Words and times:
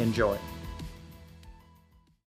Enjoy. 0.00 0.36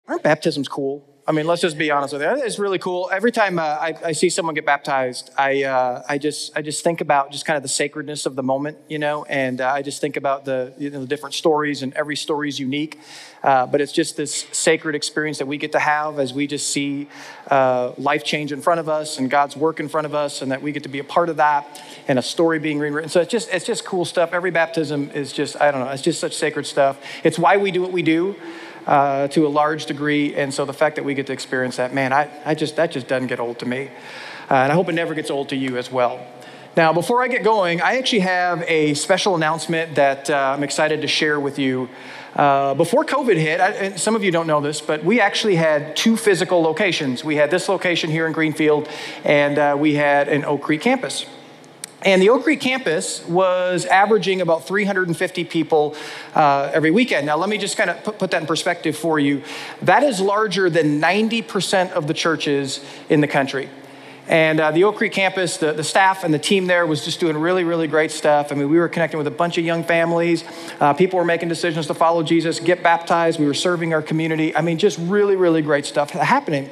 Aren't 0.06 0.22
baptisms 0.22 0.68
cool? 0.68 1.13
I 1.27 1.33
mean, 1.33 1.46
let's 1.46 1.62
just 1.62 1.78
be 1.78 1.91
honest 1.91 2.12
with 2.12 2.20
you. 2.20 2.28
It's 2.45 2.59
really 2.59 2.78
cool. 2.78 3.09
Every 3.10 3.33
time 3.33 3.59
uh, 3.59 3.62
I, 3.62 3.95
I, 4.05 4.12
see 4.12 4.28
someone 4.28 4.55
get 4.55 4.66
baptized, 4.66 5.30
I, 5.38 5.62
uh, 5.62 6.02
I 6.06 6.19
just, 6.19 6.55
I 6.55 6.60
just 6.60 6.84
think 6.84 7.00
about 7.00 7.33
just 7.33 7.47
kind 7.47 7.56
of 7.56 7.62
the 7.62 7.69
sacredness 7.69 8.27
of 8.27 8.37
the 8.37 8.42
moment, 8.42 8.77
you 8.91 8.98
know, 8.98 9.24
and 9.24 9.62
uh, 9.62 9.73
I 9.73 9.80
just 9.80 10.02
think 10.02 10.19
about 10.19 10.45
the, 10.45 10.74
you 10.77 10.91
know, 10.91 11.00
the 11.00 11.06
different 11.06 11.34
stories, 11.34 11.83
and 11.83 11.95
every 11.95 12.14
story 12.14 12.50
is 12.50 12.60
unique. 12.60 13.00
Uh, 13.42 13.64
but 13.64 13.80
it's 13.80 13.92
just 13.92 14.19
this 14.19 14.47
sacred 14.52 14.95
experience 14.95 15.38
that 15.38 15.47
we 15.47 15.56
get 15.56 15.73
to 15.73 15.78
have 15.78 16.19
as 16.19 16.34
we 16.34 16.47
just 16.47 16.69
see 16.69 17.09
uh, 17.50 17.92
life 17.97 18.22
change 18.22 18.52
in 18.52 18.61
front 18.61 18.80
of 18.80 18.91
us 18.91 19.19
and 19.19 19.30
God's 19.30 19.56
work 19.56 19.80
in 19.80 19.89
front 19.89 20.05
of 20.05 20.14
us, 20.14 20.42
and 20.42 20.52
that 20.52 20.61
we 20.61 20.72
get 20.72 20.83
to 20.83 20.91
be 20.91 20.98
a 20.98 21.05
part 21.05 21.30
of 21.30 21.39
that, 21.39 21.83
and 22.06 22.19
a 22.19 22.22
story 22.22 22.58
being 22.58 22.78
rewritten. 22.78 23.08
So 23.08 23.22
it's 23.22 23.30
just, 23.30 23.48
it's 23.50 23.64
just 23.64 23.86
cool 23.86 24.05
stuff. 24.05 24.34
Every 24.34 24.50
baptism 24.50 25.11
is 25.14 25.33
just, 25.33 25.58
I 25.58 25.70
don't 25.70 25.80
know, 25.80 25.89
it's 25.89 26.02
just 26.02 26.20
such 26.20 26.34
sacred 26.34 26.67
stuff. 26.67 26.98
It's 27.22 27.39
why 27.39 27.56
we 27.56 27.70
do 27.70 27.80
what 27.80 27.92
we 27.92 28.02
do 28.02 28.36
uh, 28.86 29.28
to 29.28 29.46
a 29.46 29.48
large 29.48 29.86
degree. 29.86 30.34
And 30.34 30.52
so 30.52 30.64
the 30.64 30.72
fact 30.72 30.96
that 30.96 31.04
we 31.04 31.14
get 31.14 31.27
to 31.28 31.32
experience 31.32 31.77
that, 31.77 31.94
man, 31.94 32.12
I, 32.12 32.30
I 32.44 32.54
just, 32.54 32.77
that 32.77 32.90
just 32.90 33.08
doesn't 33.08 33.28
get 33.28 33.40
old 33.40 33.58
to 33.60 33.66
me. 33.66 33.90
Uh, 34.50 34.54
and 34.54 34.72
I 34.72 34.74
hope 34.74 34.88
it 34.88 34.94
never 34.94 35.14
gets 35.14 35.30
old 35.30 35.48
to 35.50 35.56
you 35.56 35.78
as 35.78 35.90
well. 35.90 36.27
Now, 36.77 36.92
before 36.92 37.22
I 37.22 37.28
get 37.28 37.44
going, 37.44 37.80
I 37.80 37.98
actually 37.98 38.20
have 38.20 38.64
a 38.66 38.94
special 38.94 39.36
announcement 39.36 39.94
that 39.94 40.28
uh, 40.28 40.55
I'm 40.56 40.64
excited 40.64 41.02
to 41.02 41.06
share 41.06 41.38
with 41.38 41.58
you. 41.58 41.88
Uh, 42.34 42.74
before 42.74 43.05
COVID 43.05 43.36
hit, 43.36 43.60
I, 43.60 43.94
some 43.94 44.16
of 44.16 44.24
you 44.24 44.32
don't 44.32 44.48
know 44.48 44.60
this, 44.60 44.80
but 44.80 45.05
we 45.05 45.20
actually 45.20 45.55
had 45.55 45.94
two 45.94 46.16
physical 46.16 46.62
locations. 46.62 47.22
We 47.22 47.36
had 47.36 47.48
this 47.48 47.68
location 47.68 48.10
here 48.10 48.27
in 48.27 48.32
Greenfield, 48.32 48.88
and 49.22 49.56
uh, 49.56 49.77
we 49.78 49.94
had 49.94 50.28
an 50.28 50.44
Oak 50.44 50.62
Creek 50.62 50.80
campus. 50.80 51.27
And 52.05 52.20
the 52.20 52.28
Oak 52.28 52.44
Creek 52.44 52.60
campus 52.60 53.27
was 53.27 53.86
averaging 53.86 54.42
about 54.42 54.66
350 54.66 55.44
people 55.44 55.97
uh, 56.34 56.70
every 56.72 56.91
weekend. 56.91 57.27
Now, 57.27 57.38
let 57.38 57.48
me 57.48 57.56
just 57.56 57.78
kind 57.78 57.88
of 57.88 58.05
put, 58.05 58.19
put, 58.19 58.30
that 58.33 58.42
in 58.42 58.46
perspective 58.46 58.94
for 58.96 59.19
you. 59.19 59.42
That 59.80 60.02
is 60.02 60.20
larger 60.20 60.69
than 60.69 61.00
90% 61.00 61.92
of 61.92 62.06
the 62.06 62.14
churches 62.14 62.84
in 63.08 63.22
the 63.22 63.28
country. 63.28 63.70
And 64.27 64.58
uh, 64.58 64.70
the 64.70 64.84
Oak 64.84 64.97
Creek 64.97 65.12
campus, 65.12 65.58
the, 65.58 65.72
the 65.72 65.84
staff 65.84 66.25
and 66.25 66.33
the 66.33 66.39
team 66.39 66.67
there 66.67 66.86
was 66.86 67.05
just 67.05 67.20
doing 67.20 67.36
really, 67.36 67.62
really 67.62 67.86
great 67.86 68.11
stuff. 68.11 68.50
I 68.50 68.55
mean, 68.55 68.70
we 68.70 68.78
were 68.78 68.89
connecting 68.89 69.19
with 69.19 69.27
a 69.27 69.30
bunch 69.30 69.58
of 69.58 69.64
young 69.64 69.84
families. 69.84 70.44
Uh, 70.80 70.94
people 70.94 71.19
were 71.19 71.25
making 71.27 71.50
decisions 71.50 71.86
to 71.89 71.94
follow 71.94 72.22
Jesus, 72.22 72.58
get 72.58 72.83
baptized. 72.83 73.39
We 73.39 73.47
were 73.47 73.55
serving 73.55 73.92
our 73.92 74.00
community. 74.00 74.56
I 74.56 74.62
mean, 74.62 74.78
just 74.78 74.98
really, 74.98 75.36
really 75.36 75.61
great 75.61 75.84
stuff 75.84 76.11
happening. 76.11 76.70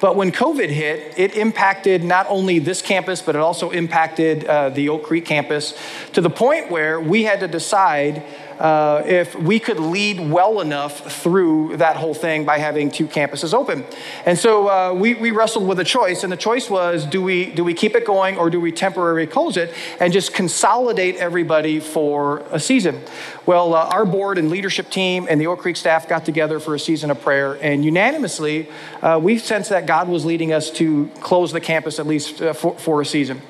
But 0.00 0.16
when 0.16 0.30
COVID 0.30 0.68
hit, 0.68 1.18
it 1.18 1.36
impacted 1.36 2.04
not 2.04 2.26
only 2.28 2.58
this 2.58 2.82
campus, 2.82 3.22
but 3.22 3.34
it 3.34 3.40
also 3.40 3.70
impacted 3.70 4.44
uh, 4.44 4.70
the 4.70 4.88
Oak 4.88 5.04
Creek 5.04 5.24
campus 5.24 5.78
to 6.12 6.20
the 6.20 6.30
point 6.30 6.70
where 6.70 7.00
we 7.00 7.24
had 7.24 7.40
to 7.40 7.48
decide 7.48 8.22
uh, 8.60 9.02
if 9.06 9.34
we 9.34 9.58
could 9.58 9.80
lead 9.80 10.20
well 10.20 10.60
enough 10.60 11.10
through 11.10 11.78
that 11.78 11.96
whole 11.96 12.12
thing 12.12 12.44
by 12.44 12.58
having 12.58 12.90
two 12.90 13.06
campuses 13.06 13.54
open. 13.54 13.84
And 14.26 14.38
so 14.38 14.68
uh, 14.68 14.92
we, 14.92 15.14
we 15.14 15.30
wrestled 15.30 15.66
with 15.66 15.80
a 15.80 15.84
choice, 15.84 16.24
and 16.24 16.30
the 16.30 16.36
choice 16.36 16.68
was 16.68 17.06
do 17.06 17.22
we, 17.22 17.46
do 17.46 17.64
we 17.64 17.72
keep 17.72 17.96
it 17.96 18.04
going 18.04 18.36
or 18.36 18.50
do 18.50 18.60
we 18.60 18.70
temporarily 18.70 19.26
close 19.26 19.56
it 19.56 19.72
and 19.98 20.12
just 20.12 20.34
consolidate 20.34 21.16
everybody 21.16 21.80
for 21.80 22.40
a 22.50 22.60
season? 22.60 23.02
Well, 23.46 23.74
uh, 23.74 23.88
our 23.90 24.04
board 24.04 24.36
and 24.36 24.50
leadership 24.50 24.90
team 24.90 25.26
and 25.28 25.40
the 25.40 25.46
Oak 25.46 25.60
Creek 25.60 25.76
staff 25.76 26.06
got 26.06 26.26
together 26.26 26.60
for 26.60 26.74
a 26.74 26.78
season 26.78 27.10
of 27.10 27.22
prayer, 27.22 27.54
and 27.62 27.82
unanimously, 27.82 28.68
uh, 29.00 29.18
we 29.22 29.38
sensed 29.38 29.70
that 29.70 29.86
God 29.86 30.06
was 30.06 30.26
leading 30.26 30.52
us 30.52 30.70
to 30.72 31.10
close 31.20 31.50
the 31.50 31.60
campus 31.60 31.98
at 31.98 32.06
least 32.06 32.42
uh, 32.42 32.52
for, 32.52 32.78
for 32.78 33.00
a 33.00 33.06
season. 33.06 33.40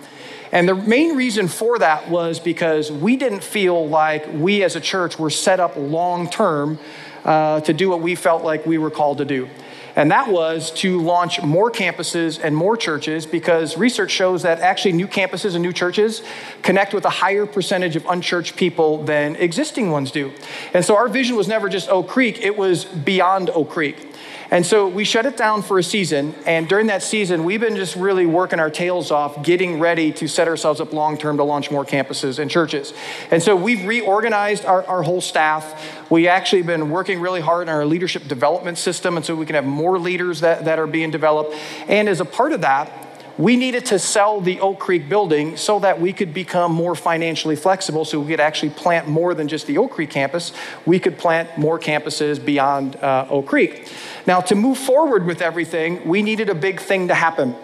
And 0.52 0.68
the 0.68 0.74
main 0.74 1.16
reason 1.16 1.48
for 1.48 1.78
that 1.78 2.08
was 2.08 2.40
because 2.40 2.90
we 2.90 3.16
didn't 3.16 3.44
feel 3.44 3.88
like 3.88 4.26
we 4.32 4.62
as 4.64 4.76
a 4.76 4.80
church 4.80 5.18
were 5.18 5.30
set 5.30 5.60
up 5.60 5.76
long 5.76 6.28
term 6.28 6.78
uh, 7.24 7.60
to 7.60 7.72
do 7.72 7.88
what 7.88 8.00
we 8.00 8.14
felt 8.14 8.42
like 8.44 8.66
we 8.66 8.78
were 8.78 8.90
called 8.90 9.18
to 9.18 9.24
do. 9.24 9.48
And 9.96 10.10
that 10.12 10.28
was 10.28 10.70
to 10.72 11.00
launch 11.00 11.42
more 11.42 11.70
campuses 11.70 12.40
and 12.42 12.56
more 12.56 12.76
churches 12.76 13.26
because 13.26 13.76
research 13.76 14.10
shows 14.10 14.42
that 14.42 14.60
actually 14.60 14.92
new 14.92 15.08
campuses 15.08 15.54
and 15.54 15.62
new 15.62 15.72
churches 15.72 16.22
connect 16.62 16.94
with 16.94 17.04
a 17.04 17.10
higher 17.10 17.44
percentage 17.44 17.96
of 17.96 18.06
unchurched 18.06 18.56
people 18.56 19.02
than 19.02 19.36
existing 19.36 19.90
ones 19.90 20.10
do. 20.10 20.32
And 20.72 20.84
so 20.84 20.96
our 20.96 21.08
vision 21.08 21.36
was 21.36 21.48
never 21.48 21.68
just 21.68 21.88
Oak 21.88 22.08
Creek, 22.08 22.38
it 22.40 22.56
was 22.56 22.84
beyond 22.84 23.50
Oak 23.50 23.70
Creek. 23.70 24.09
And 24.50 24.66
so 24.66 24.88
we 24.88 25.04
shut 25.04 25.26
it 25.26 25.36
down 25.36 25.62
for 25.62 25.78
a 25.78 25.82
season. 25.82 26.34
And 26.44 26.68
during 26.68 26.88
that 26.88 27.04
season, 27.04 27.44
we've 27.44 27.60
been 27.60 27.76
just 27.76 27.94
really 27.94 28.26
working 28.26 28.58
our 28.58 28.70
tails 28.70 29.12
off, 29.12 29.44
getting 29.44 29.78
ready 29.78 30.12
to 30.14 30.26
set 30.26 30.48
ourselves 30.48 30.80
up 30.80 30.92
long 30.92 31.16
term 31.16 31.36
to 31.36 31.44
launch 31.44 31.70
more 31.70 31.84
campuses 31.84 32.40
and 32.40 32.50
churches. 32.50 32.92
And 33.30 33.40
so 33.40 33.54
we've 33.54 33.84
reorganized 33.86 34.64
our, 34.64 34.84
our 34.86 35.02
whole 35.02 35.20
staff. 35.20 36.10
We 36.10 36.26
actually 36.26 36.62
been 36.62 36.90
working 36.90 37.20
really 37.20 37.40
hard 37.40 37.68
on 37.68 37.74
our 37.74 37.86
leadership 37.86 38.26
development 38.26 38.78
system. 38.78 39.16
And 39.16 39.24
so 39.24 39.36
we 39.36 39.46
can 39.46 39.54
have 39.54 39.64
more 39.64 39.98
leaders 39.98 40.40
that, 40.40 40.64
that 40.64 40.80
are 40.80 40.88
being 40.88 41.12
developed. 41.12 41.54
And 41.86 42.08
as 42.08 42.20
a 42.20 42.24
part 42.24 42.52
of 42.52 42.62
that, 42.62 43.06
we 43.40 43.56
needed 43.56 43.86
to 43.86 43.98
sell 43.98 44.42
the 44.42 44.60
Oak 44.60 44.80
Creek 44.80 45.08
building 45.08 45.56
so 45.56 45.78
that 45.78 45.98
we 45.98 46.12
could 46.12 46.34
become 46.34 46.72
more 46.72 46.94
financially 46.94 47.56
flexible 47.56 48.04
so 48.04 48.20
we 48.20 48.28
could 48.28 48.40
actually 48.40 48.68
plant 48.68 49.08
more 49.08 49.32
than 49.32 49.48
just 49.48 49.66
the 49.66 49.78
Oak 49.78 49.92
Creek 49.92 50.10
campus. 50.10 50.52
We 50.84 50.98
could 50.98 51.16
plant 51.16 51.56
more 51.56 51.78
campuses 51.78 52.44
beyond 52.44 52.96
uh, 52.96 53.26
Oak 53.30 53.46
Creek. 53.46 53.90
Now, 54.26 54.40
to 54.40 54.54
move 54.54 54.78
forward 54.78 55.26
with 55.26 55.42
everything, 55.42 56.06
we 56.08 56.22
needed 56.22 56.48
a 56.48 56.54
big 56.54 56.80
thing 56.80 57.08
to 57.08 57.14
happen, 57.14 57.54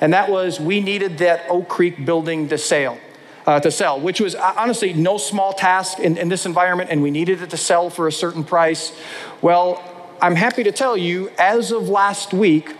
and 0.00 0.12
that 0.12 0.30
was 0.30 0.60
we 0.60 0.80
needed 0.80 1.18
that 1.18 1.44
Oak 1.48 1.68
Creek 1.68 2.04
building 2.04 2.48
to 2.48 2.58
sell. 2.58 2.98
Uh, 3.44 3.58
to 3.58 3.72
sell, 3.72 4.00
which 4.00 4.20
was 4.20 4.36
uh, 4.36 4.54
honestly 4.56 4.92
no 4.92 5.18
small 5.18 5.52
task 5.52 5.98
in, 5.98 6.16
in 6.16 6.28
this 6.28 6.46
environment, 6.46 6.90
and 6.90 7.02
we 7.02 7.10
needed 7.10 7.42
it 7.42 7.50
to 7.50 7.56
sell 7.56 7.90
for 7.90 8.06
a 8.06 8.12
certain 8.12 8.44
price. 8.44 8.92
Well, 9.40 9.82
I'm 10.20 10.36
happy 10.36 10.62
to 10.62 10.70
tell 10.70 10.96
you, 10.96 11.28
as 11.36 11.72
of 11.72 11.88
last 11.88 12.32
week, 12.32 12.76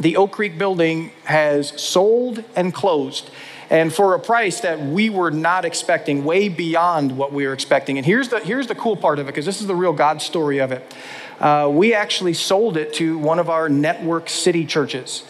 the 0.00 0.16
Oak 0.16 0.32
Creek 0.32 0.58
building 0.58 1.12
has 1.22 1.80
sold 1.80 2.42
and 2.56 2.74
closed 2.74 3.30
and 3.70 3.92
for 3.92 4.14
a 4.14 4.18
price 4.18 4.60
that 4.60 4.80
we 4.80 5.10
were 5.10 5.30
not 5.30 5.64
expecting, 5.64 6.24
way 6.24 6.48
beyond 6.48 7.16
what 7.16 7.32
we 7.32 7.46
were 7.46 7.52
expecting. 7.52 7.98
And 7.98 8.06
here's 8.06 8.30
the, 8.30 8.40
here's 8.40 8.66
the 8.66 8.74
cool 8.74 8.96
part 8.96 9.18
of 9.18 9.26
it, 9.26 9.30
because 9.30 9.46
this 9.46 9.60
is 9.60 9.66
the 9.66 9.76
real 9.76 9.92
God 9.92 10.22
story 10.22 10.58
of 10.58 10.72
it. 10.72 10.94
Uh, 11.40 11.70
we 11.72 11.94
actually 11.94 12.34
sold 12.34 12.76
it 12.76 12.94
to 12.94 13.16
one 13.18 13.38
of 13.38 13.48
our 13.48 13.68
network 13.68 14.28
city 14.28 14.66
churches. 14.66 15.22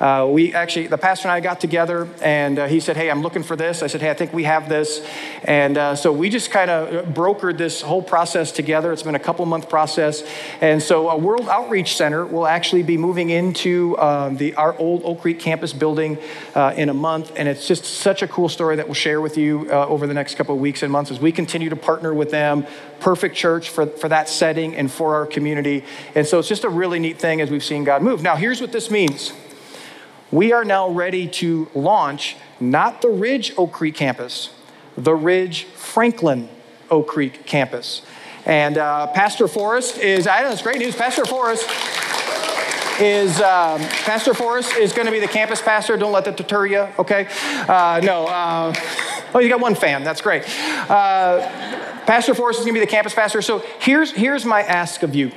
Uh, 0.00 0.28
we 0.30 0.52
actually, 0.54 0.86
the 0.86 0.98
pastor 0.98 1.28
and 1.28 1.32
I 1.32 1.40
got 1.40 1.60
together 1.60 2.08
and 2.22 2.58
uh, 2.58 2.66
he 2.66 2.80
said, 2.80 2.96
Hey, 2.96 3.10
I'm 3.10 3.22
looking 3.22 3.42
for 3.42 3.56
this. 3.56 3.82
I 3.82 3.86
said, 3.86 4.00
Hey, 4.00 4.10
I 4.10 4.14
think 4.14 4.32
we 4.32 4.44
have 4.44 4.68
this. 4.68 5.06
And 5.44 5.78
uh, 5.78 5.96
so 5.96 6.12
we 6.12 6.28
just 6.28 6.50
kind 6.50 6.70
of 6.70 7.06
brokered 7.06 7.58
this 7.58 7.80
whole 7.80 8.02
process 8.02 8.52
together. 8.52 8.92
It's 8.92 9.02
been 9.02 9.14
a 9.14 9.20
couple 9.20 9.46
month 9.46 9.68
process. 9.68 10.24
And 10.60 10.82
so 10.82 11.10
a 11.10 11.16
World 11.16 11.48
Outreach 11.48 11.96
Center 11.96 12.26
will 12.26 12.46
actually 12.46 12.82
be 12.82 12.96
moving 12.96 13.30
into 13.30 13.96
um, 13.98 14.36
the, 14.36 14.54
our 14.54 14.76
old 14.78 15.02
Oak 15.04 15.20
Creek 15.20 15.38
campus 15.38 15.72
building 15.72 16.18
uh, 16.54 16.74
in 16.76 16.88
a 16.88 16.94
month. 16.94 17.32
And 17.36 17.48
it's 17.48 17.66
just 17.66 17.84
such 17.84 18.22
a 18.22 18.28
cool 18.28 18.48
story 18.48 18.76
that 18.76 18.86
we'll 18.86 18.94
share 18.94 19.20
with 19.20 19.36
you 19.36 19.68
uh, 19.70 19.86
over 19.86 20.06
the 20.06 20.14
next 20.14 20.34
couple 20.34 20.54
of 20.54 20.60
weeks 20.60 20.82
and 20.82 20.90
months 20.90 21.10
as 21.10 21.20
we 21.20 21.32
continue 21.32 21.68
to 21.68 21.76
partner 21.76 22.12
with 22.12 22.30
them. 22.30 22.66
Perfect 23.00 23.36
church 23.36 23.70
for, 23.70 23.86
for 23.86 24.08
that 24.08 24.28
setting 24.28 24.74
and 24.74 24.90
for 24.90 25.14
our 25.14 25.26
community. 25.26 25.84
And 26.14 26.26
so 26.26 26.38
it's 26.38 26.48
just 26.48 26.64
a 26.64 26.68
really 26.68 26.98
neat 26.98 27.18
thing 27.18 27.40
as 27.40 27.50
we've 27.50 27.64
seen 27.64 27.84
God 27.84 28.02
move. 28.02 28.22
Now, 28.22 28.36
here's 28.36 28.60
what 28.60 28.72
this 28.72 28.90
means 28.90 29.32
we 30.34 30.52
are 30.52 30.64
now 30.64 30.88
ready 30.88 31.28
to 31.28 31.68
launch 31.76 32.36
not 32.58 33.00
the 33.02 33.08
Ridge 33.08 33.52
Oak 33.56 33.70
Creek 33.70 33.94
campus, 33.94 34.50
the 34.98 35.14
Ridge 35.14 35.62
Franklin 35.62 36.48
Oak 36.90 37.06
Creek 37.06 37.46
campus. 37.46 38.02
And 38.44 38.76
uh, 38.76 39.06
Pastor 39.12 39.46
Forrest 39.46 39.96
is, 39.98 40.26
I 40.26 40.42
know 40.42 40.50
it's 40.50 40.60
great 40.60 40.78
news. 40.78 40.96
Pastor 40.96 41.24
Forrest 41.24 41.70
is, 43.00 43.40
um, 43.40 43.80
Pastor 43.80 44.34
Forrest 44.34 44.76
is 44.76 44.92
going 44.92 45.06
to 45.06 45.12
be 45.12 45.20
the 45.20 45.28
campus 45.28 45.62
pastor. 45.62 45.96
Don't 45.96 46.12
let 46.12 46.24
that 46.24 46.36
deter 46.36 46.66
you, 46.66 46.88
okay? 46.98 47.28
Uh, 47.68 48.00
no. 48.02 48.26
Uh, 48.26 48.74
oh, 49.34 49.38
you 49.38 49.48
got 49.48 49.60
one 49.60 49.76
fan. 49.76 50.02
That's 50.02 50.20
great. 50.20 50.42
Uh, 50.90 51.48
pastor 52.06 52.34
Forrest 52.34 52.58
is 52.58 52.66
going 52.66 52.74
to 52.74 52.80
be 52.80 52.84
the 52.84 52.90
campus 52.90 53.14
pastor. 53.14 53.40
So 53.40 53.62
here's, 53.78 54.10
here's 54.10 54.44
my 54.44 54.62
ask 54.62 55.04
of 55.04 55.14
you. 55.14 55.30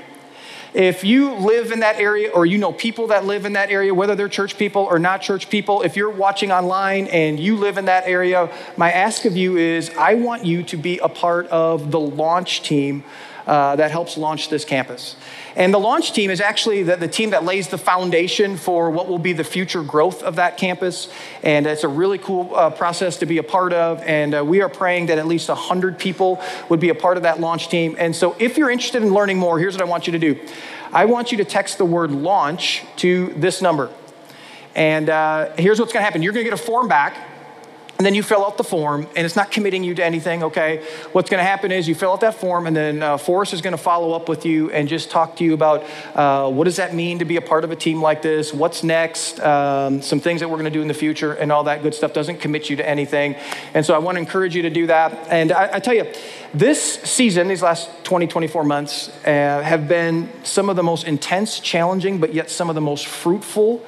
If 0.78 1.04
you 1.04 1.34
live 1.34 1.72
in 1.72 1.80
that 1.80 1.96
area 1.96 2.30
or 2.30 2.46
you 2.46 2.60
know 2.60 2.72
people 2.72 3.08
that 3.08 3.26
live 3.26 3.46
in 3.46 3.54
that 3.54 3.72
area, 3.72 3.92
whether 3.96 4.14
they're 4.14 4.30
church 4.30 4.60
people 4.60 4.84
or 4.84 5.00
not 5.00 5.24
church 5.24 5.50
people, 5.50 5.82
if 5.82 5.96
you're 5.96 6.12
watching 6.12 6.52
online 6.52 7.08
and 7.08 7.40
you 7.40 7.56
live 7.56 7.80
in 7.80 7.86
that 7.86 8.04
area, 8.06 8.56
my 8.78 8.92
ask 8.92 9.26
of 9.26 9.36
you 9.36 9.58
is 9.58 9.90
I 9.98 10.14
want 10.14 10.46
you 10.46 10.62
to 10.62 10.78
be 10.78 11.00
a 11.00 11.10
part 11.10 11.48
of 11.48 11.90
the 11.90 12.00
launch 12.00 12.62
team 12.62 13.04
uh, 13.48 13.76
that 13.78 13.90
helps 13.90 14.18
launch 14.18 14.50
this 14.50 14.66
campus. 14.66 15.16
And 15.58 15.74
the 15.74 15.80
launch 15.80 16.14
team 16.14 16.30
is 16.30 16.40
actually 16.40 16.84
the, 16.84 16.98
the 16.98 17.08
team 17.08 17.32
that 17.32 17.44
lays 17.44 17.68
the 17.68 17.80
foundation 17.80 18.58
for 18.58 18.92
what 18.92 19.08
will 19.08 19.18
be 19.18 19.34
the 19.34 19.44
future 19.44 19.82
growth 19.82 20.22
of 20.22 20.36
that 20.36 20.56
campus. 20.58 21.10
And 21.42 21.66
it's 21.66 21.84
a 21.84 21.88
really 21.88 22.20
cool 22.20 22.54
uh, 22.54 22.70
process 22.70 23.18
to 23.18 23.26
be 23.26 23.40
a 23.40 23.44
part 23.44 23.74
of. 23.74 24.00
And 24.04 24.36
uh, 24.36 24.46
we 24.46 24.62
are 24.62 24.70
praying 24.70 25.08
that 25.08 25.18
at 25.18 25.26
least 25.26 25.50
100 25.50 25.98
people 25.98 26.40
would 26.70 26.80
be 26.80 26.90
a 26.90 26.96
part 26.96 27.18
of 27.18 27.24
that 27.24 27.40
launch 27.40 27.70
team. 27.70 27.96
And 27.98 28.16
so 28.16 28.36
if 28.38 28.56
you're 28.56 28.70
interested 28.70 29.02
in 29.02 29.12
learning 29.12 29.40
more, 29.40 29.58
here's 29.58 29.74
what 29.74 29.82
I 29.82 29.90
want 29.90 30.06
you 30.06 30.12
to 30.14 30.20
do 30.20 30.40
I 30.94 31.06
want 31.06 31.32
you 31.32 31.40
to 31.40 31.46
text 31.46 31.80
the 31.80 31.86
word 31.86 32.12
launch 32.12 32.86
to 32.98 33.34
this 33.36 33.60
number. 33.60 33.92
And 34.76 35.10
uh, 35.10 35.56
here's 35.58 35.80
what's 35.80 35.92
going 35.92 36.02
to 36.02 36.06
happen 36.06 36.22
you're 36.22 36.34
going 36.34 36.46
to 36.46 36.52
get 36.52 36.60
a 36.60 36.64
form 36.64 36.88
back 36.88 37.18
and 37.98 38.06
then 38.06 38.14
you 38.14 38.22
fill 38.22 38.46
out 38.46 38.58
the 38.58 38.64
form, 38.64 39.08
and 39.16 39.26
it's 39.26 39.36
not 39.36 39.50
committing 39.50 39.84
you 39.84 39.96
to 39.96 40.06
anything, 40.06 40.44
okay? 40.44 40.86
What's 41.14 41.32
gonna 41.32 41.44
happen 41.44 41.72
is 41.72 41.88
you 41.88 41.96
fill 41.96 42.12
out 42.12 42.22
that 42.22 42.36
form, 42.36 42.68
and 42.68 42.76
then 42.76 43.02
uh, 43.02 43.18
Forrest 43.18 43.54
is 43.54 43.62
gonna 43.62 43.78
follow 43.78 44.14
up 44.14 44.30
with 44.30 44.46
you 44.46 44.70
and 44.70 44.88
just 44.88 45.10
talk 45.10 45.36
to 45.38 45.44
you 45.44 45.56
about 45.56 45.84
uh, 46.14 46.50
what 46.50 46.66
does 46.66 46.76
that 46.76 46.94
mean 46.94 47.20
to 47.20 47.26
be 47.26 47.38
a 47.38 47.42
part 47.42 47.64
of 47.64 47.72
a 47.72 47.76
team 47.76 48.00
like 48.00 48.22
this, 48.22 48.54
what's 48.54 48.84
next, 48.84 49.40
um, 49.40 50.02
some 50.04 50.20
things 50.20 50.42
that 50.42 50.50
we're 50.50 50.58
gonna 50.58 50.70
do 50.70 50.82
in 50.82 50.88
the 50.88 50.94
future, 50.94 51.34
and 51.34 51.52
all 51.52 51.64
that 51.64 51.82
good 51.82 51.96
stuff 51.96 52.14
doesn't 52.14 52.40
commit 52.40 52.70
you 52.70 52.76
to 52.76 52.88
anything. 52.88 53.36
And 53.74 53.84
so 53.84 53.96
I 53.96 53.98
wanna 53.98 54.20
encourage 54.20 54.56
you 54.56 54.62
to 54.62 54.70
do 54.70 54.86
that. 54.88 55.28
And 55.30 55.52
I, 55.52 55.70
I 55.74 55.80
tell 55.80 55.96
you, 55.96 56.06
this 56.54 56.82
season, 56.82 57.48
these 57.48 57.64
last 57.64 57.90
20, 58.04 58.28
24 58.28 58.64
months, 58.64 59.10
uh, 59.26 59.62
have 59.64 59.88
been 59.88 60.30
some 60.44 60.70
of 60.70 60.76
the 60.76 60.84
most 60.84 61.06
intense, 61.06 61.60
challenging, 61.60 62.20
but 62.20 62.32
yet 62.32 62.52
some 62.52 62.70
of 62.70 62.76
the 62.76 62.82
most 62.82 63.08
fruitful 63.08 63.84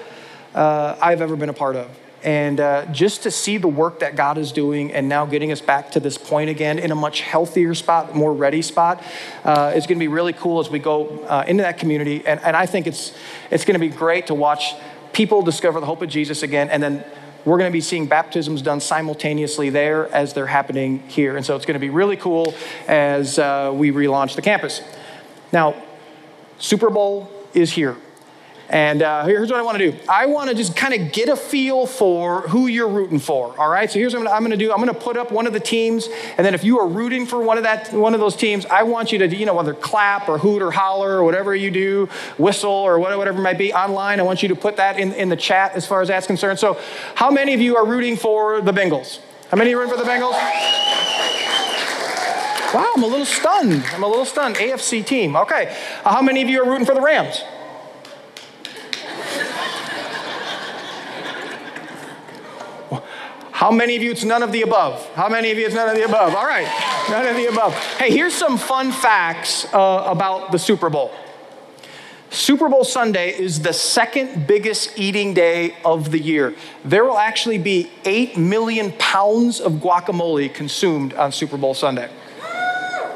uh, 0.56 0.96
I've 1.00 1.22
ever 1.22 1.36
been 1.36 1.50
a 1.50 1.54
part 1.54 1.76
of. 1.76 1.99
And 2.24 2.60
uh, 2.60 2.86
just 2.88 3.24
to 3.24 3.32
see 3.32 3.58
the 3.58 3.68
work 3.68 4.00
that 4.00 4.16
God 4.16 4.38
is 4.38 4.52
doing 4.52 4.92
and 4.92 5.08
now 5.08 5.26
getting 5.26 5.52
us 5.52 5.62
back 5.62 5.92
to 5.92 6.00
this 6.00 6.18
point 6.18 6.50
again 6.50 6.78
in 6.78 6.92
a 6.92 6.96
much 6.96 7.22
healthier 7.22 7.74
spot, 7.74 8.14
more 8.16 8.34
ready 8.34 8.62
spot, 8.62 9.02
uh, 9.46 9.72
is 9.76 9.88
going 9.88 9.98
to 9.98 10.04
be 10.04 10.10
really 10.10 10.34
cool 10.34 10.60
as 10.60 10.70
we 10.70 10.80
go 10.80 11.08
uh, 11.26 11.46
into 11.48 11.64
that 11.64 11.78
community. 11.78 12.26
And, 12.26 12.40
and 12.42 12.56
I 12.56 12.66
think 12.66 12.88
it's, 12.88 13.14
it's 13.52 13.64
going 13.64 13.80
to 13.80 13.80
be 13.80 13.90
great 13.90 14.28
to 14.28 14.34
watch 14.34 14.74
people 15.14 15.42
discover 15.42 15.80
the 15.80 15.86
hope 15.86 16.02
of 16.02 16.10
Jesus 16.10 16.44
again. 16.44 16.70
And 16.70 16.84
then 16.84 17.06
we're 17.46 17.58
going 17.58 17.72
to 17.72 17.74
be 17.74 17.82
seeing 17.82 18.06
baptisms 18.06 18.62
done 18.62 18.82
simultaneously 18.82 19.70
there 19.70 20.14
as 20.14 20.34
they're 20.34 20.48
happening 20.48 21.00
here. 21.08 21.38
And 21.38 21.46
so 21.46 21.56
it's 21.56 21.66
going 21.66 21.76
to 21.76 21.80
be 21.80 21.90
really 21.90 22.18
cool 22.18 22.54
as 22.88 23.40
uh, 23.40 23.72
we 23.74 23.92
relaunch 23.92 24.36
the 24.36 24.42
campus. 24.42 24.82
Now, 25.54 25.82
Super 26.58 26.90
Bowl 26.90 27.32
is 27.54 27.72
here. 27.72 27.96
And 28.70 29.02
uh, 29.02 29.26
here's 29.26 29.50
what 29.50 29.60
I 29.60 29.64
want 29.64 29.80
to 29.80 29.92
do 29.92 29.98
I 30.08 30.28
want 30.28 30.50
to 30.50 30.56
just 30.56 30.76
kind 30.76 30.94
of 30.94 31.12
get 31.12 31.28
a 31.28 31.36
feel 31.36 31.88
for 31.88 32.42
who 32.42 32.68
you're 32.68 32.88
rooting 32.88 33.18
for. 33.18 33.60
All 33.60 33.68
right. 33.68 33.90
So 33.90 33.98
here's 33.98 34.16
what 34.16 34.28
I'm 34.28 34.42
going 34.42 34.52
to 34.52 34.58
do 34.58 34.72
I'm 34.72 34.78
going 34.78 34.94
to 34.94 35.00
put 35.00 35.18
up 35.18 35.32
one 35.32 35.48
of 35.48 35.54
the 35.54 35.60
teams. 35.60 36.08
And 36.38 36.46
then 36.46 36.54
if 36.54 36.64
you 36.64 36.80
are 36.80 36.88
rooting 36.88 37.26
for 37.26 37.42
one 37.42 37.58
of, 37.58 37.64
that, 37.64 37.92
one 37.92 38.14
of 38.14 38.20
those 38.20 38.36
teams, 38.36 38.68
I 38.68 38.84
want 38.84 39.12
you 39.12 39.20
to, 39.20 39.36
you 39.36 39.48
know, 39.48 39.56
whether 39.56 39.74
clap 39.74 40.30
or 40.30 40.38
hoot 40.38 40.62
or 40.62 40.72
holler 40.72 41.18
or 41.18 41.24
whatever 41.24 41.56
you 41.56 41.72
do, 41.72 42.10
whistle 42.38 42.70
or 42.70 43.00
whatever 43.00 43.40
it 43.40 43.42
might 43.42 43.58
be 43.58 43.74
online. 43.74 44.20
I 44.20 44.24
want 44.24 44.44
you 44.44 44.50
to 44.50 44.56
put 44.56 44.78
that 44.78 45.00
in, 45.00 45.14
in 45.14 45.30
the 45.30 45.36
chat 45.36 45.74
as 45.74 45.88
far 45.88 46.02
as 46.02 46.10
that's 46.10 46.28
concerned. 46.28 46.60
So, 46.60 46.80
how 47.16 47.32
many 47.32 47.56
of 47.56 47.62
you 47.62 47.76
are 47.76 47.86
rooting 47.86 48.18
for 48.18 48.62
the 48.62 48.72
Bengals? 48.72 49.20
How 49.50 49.58
many 49.58 49.74
are 49.74 49.78
rooting 49.78 49.98
for 49.98 50.04
the 50.04 50.10
Bengals? 50.10 50.38
Wow, 52.72 52.92
I'm 52.96 53.02
a 53.02 53.08
little 53.08 53.26
stunned. 53.26 53.84
I'm 53.94 54.04
a 54.04 54.08
little 54.08 54.26
stunned. 54.26 54.58
AFC 54.58 55.04
team. 55.04 55.36
Okay. 55.36 55.76
Uh, 56.06 56.14
how 56.14 56.22
many 56.22 56.44
of 56.44 56.50
you 56.50 56.62
are 56.62 56.70
rooting 56.70 56.86
for 56.86 56.94
the 56.94 57.02
Rams? 57.02 57.44
How 63.60 63.72
many 63.72 63.98
of 63.98 64.02
you 64.02 64.12
it's 64.12 64.24
none 64.24 64.42
of 64.42 64.54
the 64.54 64.62
above? 64.62 65.06
How 65.16 65.28
many 65.28 65.52
of 65.52 65.58
you 65.58 65.66
it's 65.66 65.76
none 65.76 65.90
of 65.90 65.96
the 65.98 66.06
above? 66.06 66.34
All 66.34 66.46
right, 66.46 66.66
none 67.10 67.28
of 67.28 67.36
the 67.36 67.48
above. 67.48 67.74
Hey, 67.98 68.10
here's 68.10 68.34
some 68.34 68.58
fun 68.58 68.94
facts 68.94 69.66
uh, 69.74 70.06
about 70.08 70.54
the 70.54 70.58
Super 70.58 70.90
Bowl. 70.90 71.12
Super 72.30 72.70
Bowl 72.70 72.86
Sunday 72.86 73.38
is 73.38 73.62
the 73.62 73.74
second 73.74 74.48
biggest 74.48 74.98
eating 74.98 75.34
day 75.34 75.76
of 75.84 76.10
the 76.10 76.20
year. 76.20 76.56
There 76.86 77.04
will 77.04 77.18
actually 77.18 77.58
be 77.58 77.92
8 78.06 78.38
million 78.38 78.94
pounds 78.94 79.60
of 79.60 79.74
guacamole 79.74 80.54
consumed 80.54 81.14
on 81.16 81.34
Super 81.34 81.58
Bowl 81.58 81.74
Sunday. 81.74 82.10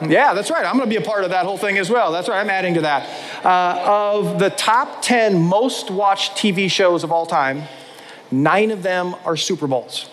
Yeah, 0.06 0.34
that's 0.34 0.52
right. 0.52 0.66
I'm 0.66 0.76
going 0.76 0.90
to 0.90 0.94
be 0.94 1.02
a 1.02 1.08
part 1.08 1.24
of 1.24 1.30
that 1.30 1.46
whole 1.46 1.58
thing 1.58 1.78
as 1.78 1.90
well. 1.90 2.12
That's 2.12 2.28
right. 2.28 2.42
I'm 2.42 2.50
adding 2.50 2.74
to 2.74 2.82
that. 2.82 3.46
Uh, 3.46 4.18
of 4.20 4.40
the 4.40 4.50
top 4.50 5.02
10 5.04 5.42
most 5.42 5.90
watched 5.90 6.34
TV 6.34 6.70
shows 6.70 7.06
of 7.06 7.14
all 7.14 7.26
time, 7.26 7.64
nine 8.30 8.72
of 8.72 8.84
them 8.84 9.16
are 9.24 9.38
Super 9.38 9.68
Bowls. 9.68 10.10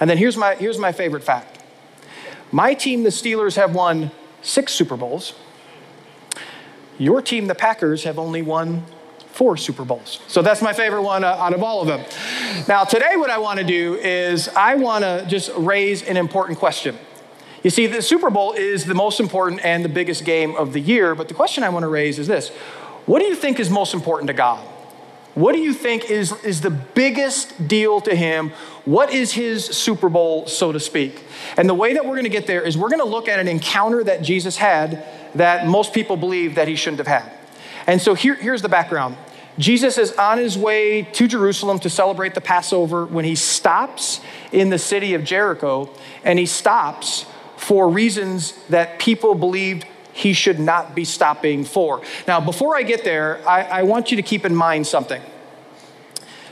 And 0.00 0.10
then 0.10 0.18
here's 0.18 0.36
my, 0.36 0.54
here's 0.54 0.78
my 0.78 0.92
favorite 0.92 1.22
fact 1.22 1.60
my 2.52 2.74
team, 2.74 3.02
the 3.02 3.10
Steelers, 3.10 3.56
have 3.56 3.74
won 3.74 4.10
six 4.42 4.72
Super 4.72 4.96
Bowls. 4.96 5.34
Your 6.98 7.20
team, 7.20 7.48
the 7.48 7.54
Packers, 7.54 8.04
have 8.04 8.18
only 8.18 8.42
won 8.42 8.84
four 9.34 9.56
Super 9.56 9.84
Bowls. 9.84 10.20
So 10.28 10.42
that's 10.42 10.62
my 10.62 10.72
favorite 10.72 11.02
one 11.02 11.24
uh, 11.24 11.28
out 11.28 11.52
of 11.52 11.62
all 11.64 11.80
of 11.80 11.88
them. 11.88 12.04
Now, 12.68 12.84
today, 12.84 13.16
what 13.16 13.30
I 13.30 13.38
want 13.38 13.58
to 13.58 13.64
do 13.64 13.94
is 13.96 14.48
I 14.50 14.76
want 14.76 15.02
to 15.02 15.26
just 15.26 15.50
raise 15.56 16.04
an 16.04 16.16
important 16.16 16.58
question. 16.58 16.96
You 17.64 17.70
see, 17.70 17.88
the 17.88 18.00
Super 18.00 18.30
Bowl 18.30 18.52
is 18.52 18.84
the 18.84 18.94
most 18.94 19.18
important 19.18 19.64
and 19.64 19.84
the 19.84 19.88
biggest 19.88 20.24
game 20.24 20.54
of 20.54 20.72
the 20.72 20.80
year, 20.80 21.16
but 21.16 21.26
the 21.26 21.34
question 21.34 21.64
I 21.64 21.70
want 21.70 21.82
to 21.82 21.88
raise 21.88 22.20
is 22.20 22.28
this 22.28 22.50
What 23.06 23.18
do 23.18 23.26
you 23.26 23.34
think 23.34 23.58
is 23.58 23.70
most 23.70 23.94
important 23.94 24.28
to 24.28 24.34
God? 24.34 24.64
What 25.34 25.52
do 25.52 25.58
you 25.58 25.72
think 25.72 26.10
is, 26.10 26.32
is 26.44 26.60
the 26.60 26.70
biggest 26.70 27.66
deal 27.66 28.00
to 28.02 28.14
him? 28.14 28.52
What 28.84 29.12
is 29.12 29.32
his 29.32 29.64
Super 29.64 30.10
Bowl, 30.10 30.46
so 30.46 30.70
to 30.70 30.80
speak? 30.80 31.24
And 31.56 31.68
the 31.68 31.74
way 31.74 31.94
that 31.94 32.04
we're 32.04 32.12
going 32.12 32.24
to 32.24 32.30
get 32.30 32.46
there 32.46 32.60
is 32.60 32.76
we're 32.76 32.90
going 32.90 33.00
to 33.00 33.06
look 33.06 33.28
at 33.28 33.38
an 33.38 33.48
encounter 33.48 34.04
that 34.04 34.22
Jesus 34.22 34.56
had 34.56 35.04
that 35.34 35.66
most 35.66 35.94
people 35.94 36.16
believe 36.16 36.56
that 36.56 36.68
he 36.68 36.76
shouldn't 36.76 36.98
have 36.98 37.06
had. 37.06 37.32
And 37.86 38.00
so 38.00 38.14
here, 38.14 38.34
here's 38.34 38.62
the 38.62 38.68
background 38.68 39.16
Jesus 39.58 39.98
is 39.98 40.12
on 40.12 40.38
his 40.38 40.58
way 40.58 41.02
to 41.02 41.28
Jerusalem 41.28 41.78
to 41.80 41.90
celebrate 41.90 42.34
the 42.34 42.40
Passover 42.40 43.06
when 43.06 43.24
he 43.24 43.36
stops 43.36 44.20
in 44.52 44.68
the 44.68 44.78
city 44.78 45.14
of 45.14 45.24
Jericho, 45.24 45.90
and 46.24 46.38
he 46.38 46.46
stops 46.46 47.24
for 47.56 47.88
reasons 47.88 48.52
that 48.68 48.98
people 48.98 49.34
believed 49.34 49.86
he 50.12 50.32
should 50.32 50.60
not 50.60 50.94
be 50.94 51.04
stopping 51.04 51.64
for. 51.64 52.02
Now, 52.26 52.40
before 52.40 52.76
I 52.76 52.82
get 52.82 53.04
there, 53.04 53.46
I, 53.48 53.62
I 53.62 53.82
want 53.84 54.10
you 54.10 54.16
to 54.16 54.22
keep 54.22 54.44
in 54.44 54.54
mind 54.54 54.86
something. 54.86 55.22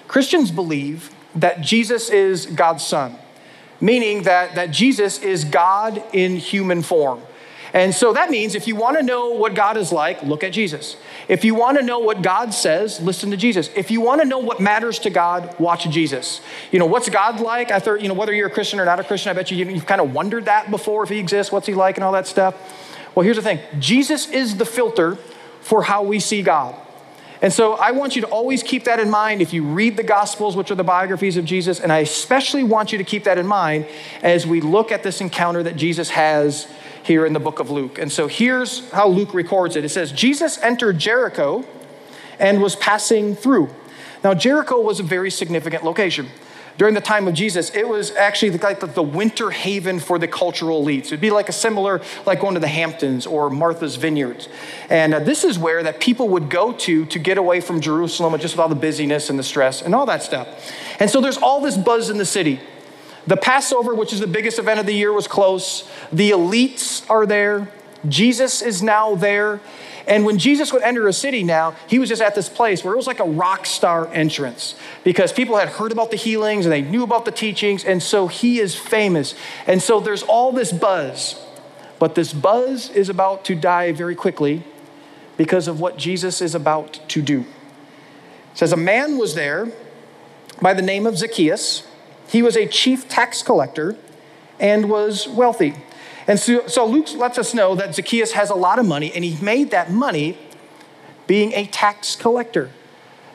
Christians 0.09 0.51
believe 0.51 1.11
that 1.35 1.61
Jesus 1.61 2.11
is 2.11 2.47
God's 2.47 2.87
son, 2.87 3.17
meaning 3.81 4.25
that, 4.25 4.55
that 4.55 4.71
Jesus 4.71 5.19
is 5.21 5.45
God 5.45 6.03
in 6.13 6.37
human 6.37 6.83
form. 6.83 7.23
And 7.75 7.95
so 7.95 8.13
that 8.13 8.31
means 8.31 8.55
if 8.55 8.69
you 8.69 8.77
want 8.77 8.99
to 8.99 9.03
know 9.03 9.31
what 9.31 9.55
God 9.55 9.79
is 9.79 9.93
like, 9.93 10.23
look 10.23 10.45
at 10.45 10.53
Jesus. 10.53 10.97
If 11.27 11.43
you 11.43 11.55
want 11.55 11.79
to 11.79 11.85
know 11.85 12.01
what 12.01 12.21
God 12.21 12.53
says, 12.53 13.01
listen 13.01 13.31
to 13.31 13.37
Jesus. 13.37 13.71
If 13.75 13.91
you 13.91 14.03
want 14.03 14.21
to 14.21 14.27
know 14.27 14.41
what 14.41 14.61
matters 14.61 14.99
to 15.01 15.11
God, 15.11 15.59
watch 15.59 15.89
Jesus. 15.89 16.43
You 16.71 16.79
know, 16.79 16.87
what's 16.87 17.09
God 17.09 17.41
like? 17.41 17.71
I 17.71 17.79
thought, 17.79 18.03
you 18.03 18.09
know, 18.09 18.15
whether 18.15 18.35
you're 18.35 18.49
a 18.49 18.51
Christian 18.51 18.79
or 18.79 18.85
not 18.85 19.01
a 19.01 19.05
Christian, 19.05 19.31
I 19.31 19.33
bet 19.33 19.51
you 19.51 19.65
you've 19.65 19.87
kind 19.87 20.03
of 20.03 20.13
wondered 20.13 20.45
that 20.45 20.71
before 20.71 21.03
if 21.03 21.09
he 21.09 21.19
exists, 21.19 21.51
what's 21.51 21.67
he 21.67 21.73
like, 21.73 21.97
and 21.97 22.05
all 22.05 22.13
that 22.13 22.27
stuff. 22.27 22.55
Well, 23.15 23.25
here's 23.25 23.37
the 23.37 23.43
thing 23.43 23.61
Jesus 23.79 24.29
is 24.29 24.57
the 24.57 24.67
filter 24.67 25.17
for 25.63 25.83
how 25.83 26.03
we 26.03 26.21
see 26.21 26.43
God. 26.43 26.75
And 27.43 27.53
so 27.53 27.75
I 27.75 27.91
want 27.91 28.15
you 28.15 28.23
to 28.23 28.29
always 28.29 28.63
keep 28.63 28.85
that 28.85 29.01
in 29.01 29.11
mind 29.11 29.43
if 29.43 29.53
you 29.53 29.65
read 29.65 29.97
the 29.97 30.05
Gospels, 30.05 30.57
which 30.57 30.71
are 30.71 30.77
the 30.77 30.85
biographies 30.85 31.37
of 31.37 31.45
Jesus. 31.45 31.81
And 31.81 31.93
I 31.93 31.99
especially 31.99 32.63
want 32.63 32.93
you 32.93 32.99
to 32.99 33.05
keep 33.05 33.25
that 33.25 33.37
in 33.37 33.49
mind 33.49 33.87
as 34.23 34.47
we 34.47 34.61
look 34.61 34.93
at 34.93 35.03
this 35.03 35.21
encounter 35.21 35.61
that 35.65 35.75
Jesus 35.75 36.11
has 36.11 36.69
here 37.03 37.27
in 37.27 37.33
the 37.33 37.41
book 37.41 37.59
of 37.59 37.69
Luke. 37.69 37.99
And 37.99 38.13
so 38.13 38.29
here's 38.29 38.89
how 38.93 39.09
Luke 39.09 39.35
records 39.35 39.75
it 39.75 39.85
it 39.85 39.89
says, 39.89 40.13
Jesus 40.13 40.57
entered 40.63 40.99
Jericho 40.99 41.65
and 42.39 42.63
was 42.63 42.77
passing 42.77 43.35
through. 43.35 43.71
Now, 44.23 44.35
Jericho 44.35 44.81
was 44.81 45.01
a 45.01 45.03
very 45.03 45.31
significant 45.31 45.83
location 45.83 46.29
during 46.79 46.95
the 46.95 47.01
time 47.01 47.29
of 47.29 47.35
Jesus, 47.35 47.71
it 47.75 47.87
was 47.87 48.13
actually 48.13 48.57
like 48.59 48.81
the 48.81 49.03
winter 49.03 49.51
haven 49.51 50.01
for 50.01 50.19
the 50.19 50.27
cultural 50.27 50.85
elites. 50.85 51.07
It'd 51.07 51.21
be 51.21 51.31
like 51.31 51.49
a 51.49 51.53
similar, 51.53 52.01
like 52.25 52.41
going 52.41 52.55
to 52.55 52.61
the 52.61 52.69
Hamptons 52.69 53.27
or 53.27 53.51
Martha's 53.51 53.97
Vineyards. 53.97 54.49
And 54.89 55.15
uh, 55.15 55.21
this 55.21 55.45
is 55.45 55.59
where 55.59 55.83
that 55.83 56.01
people 56.01 56.29
would 56.31 56.49
go 56.49 56.73
to 56.73 57.05
to 57.07 57.19
get 57.19 57.39
away 57.39 57.61
from 57.61 57.81
Jerusalem 57.81 58.39
just 58.41 58.55
with 58.55 58.61
all 58.61 58.69
the 58.69 58.75
busyness 58.75 59.31
and 59.31 59.39
the 59.39 59.43
stress 59.43 59.83
and 59.83 59.95
all 59.95 60.07
that 60.07 60.23
stuff. 60.23 60.49
And 60.99 61.11
so 61.11 61.21
there's 61.21 61.37
all 61.39 61.61
this 61.61 61.77
buzz 61.77 62.11
in 62.11 62.19
the 62.19 62.25
city. 62.25 62.61
The 63.27 63.37
Passover, 63.37 63.95
which 63.95 64.13
is 64.13 64.21
the 64.21 64.27
biggest 64.27 64.59
event 64.59 64.81
of 64.81 64.87
the 64.87 64.95
year, 64.95 65.13
was 65.13 65.29
close. 65.29 65.89
The 66.13 66.31
elites 66.31 67.09
are 67.09 67.27
there. 67.27 67.69
Jesus 68.09 68.63
is 68.63 68.83
now 68.83 69.15
there. 69.15 69.61
And 70.07 70.25
when 70.25 70.39
Jesus 70.39 70.73
would 70.73 70.83
enter 70.83 71.07
a 71.07 71.13
city 71.13 71.45
now, 71.45 71.77
he 71.87 71.99
was 71.99 72.09
just 72.09 72.23
at 72.23 72.35
this 72.35 72.49
place 72.49 72.83
where 72.83 72.95
it 72.95 72.97
was 72.97 73.07
like 73.07 73.21
a 73.21 73.25
rock 73.25 73.67
star 73.67 74.09
entrance 74.13 74.75
because 75.05 75.33
people 75.33 75.57
had 75.57 75.69
heard 75.69 75.93
about 75.93 76.11
the 76.11 76.17
healings 76.17 76.67
and 76.67 76.73
they 76.73 76.83
knew 76.83 77.03
about 77.03 77.25
the 77.25 77.31
teachings. 77.31 77.85
And 77.85 78.03
so 78.03 78.27
he 78.27 78.59
is 78.59 78.75
famous. 78.75 79.35
And 79.67 79.81
so 79.81 80.01
there's 80.01 80.23
all 80.23 80.53
this 80.53 80.73
buzz. 80.73 81.41
But 81.99 82.17
this 82.17 82.33
buzz 82.33 82.91
is 82.91 83.09
about 83.09 83.45
to 83.45 83.55
die 83.55 83.93
very 83.93 84.17
quickly 84.17 84.65
because 85.37 85.69
of 85.69 85.81
what 85.81 85.97
Jesus 85.97 86.41
is 86.41 86.55
about 86.55 87.01
to 87.09 87.23
do. 87.23 87.41
It 87.41 88.59
says, 88.59 88.73
A 88.73 88.77
man 88.77 89.19
was 89.19 89.35
there 89.35 89.71
by 90.61 90.75
the 90.75 90.83
name 90.83 91.07
of 91.07 91.17
Zacchaeus. 91.17 91.87
He 92.29 92.43
was 92.43 92.57
a 92.57 92.67
chief 92.67 93.09
tax 93.09 93.43
collector 93.43 93.97
and 94.59 94.91
was 94.91 95.29
wealthy. 95.29 95.75
And 96.27 96.39
so, 96.39 96.67
so 96.67 96.87
Luke 96.87 97.13
lets 97.15 97.39
us 97.39 97.55
know 97.55 97.75
that 97.75 97.95
Zacchaeus 97.95 98.33
has 98.33 98.51
a 98.51 98.55
lot 98.55 98.79
of 98.79 98.87
money, 98.87 99.13
and 99.15 99.25
he 99.25 99.43
made 99.43 99.71
that 99.71 99.91
money 99.91 100.39
being 101.27 101.53
a 101.53 101.67
tax 101.67 102.17
collector. 102.17 102.71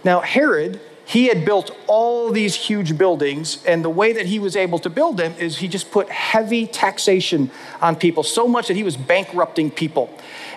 Now, 0.03 0.21
Herod, 0.21 0.79
he 1.05 1.27
had 1.27 1.45
built 1.45 1.71
all 1.87 2.31
these 2.31 2.55
huge 2.55 2.97
buildings, 2.97 3.63
and 3.65 3.83
the 3.83 3.89
way 3.89 4.11
that 4.13 4.25
he 4.25 4.39
was 4.39 4.55
able 4.55 4.77
to 4.79 4.89
build 4.89 5.17
them 5.17 5.33
is 5.39 5.57
he 5.57 5.67
just 5.67 5.89
put 5.89 6.09
heavy 6.09 6.67
taxation 6.67 7.49
on 7.81 7.95
people, 7.95 8.23
so 8.23 8.47
much 8.47 8.67
that 8.67 8.75
he 8.75 8.83
was 8.83 8.97
bankrupting 8.97 9.71
people. 9.71 10.09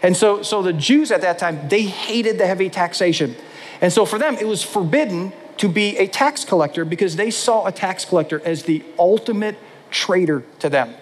And 0.02 0.16
so, 0.16 0.42
so 0.42 0.60
the 0.60 0.72
Jews 0.72 1.12
at 1.12 1.20
that 1.20 1.38
time, 1.38 1.68
they 1.68 1.82
hated 1.82 2.38
the 2.38 2.46
heavy 2.46 2.68
taxation. 2.68 3.36
And 3.80 3.92
so 3.92 4.04
for 4.04 4.18
them, 4.18 4.36
it 4.40 4.46
was 4.46 4.62
forbidden 4.62 5.32
to 5.58 5.68
be 5.68 5.96
a 5.98 6.06
tax 6.06 6.44
collector 6.44 6.84
because 6.84 7.16
they 7.16 7.30
saw 7.30 7.66
a 7.66 7.72
tax 7.72 8.04
collector 8.04 8.40
as 8.44 8.64
the 8.64 8.82
ultimate 8.98 9.56
traitor 9.90 10.42
to 10.58 10.68
them. 10.68 10.94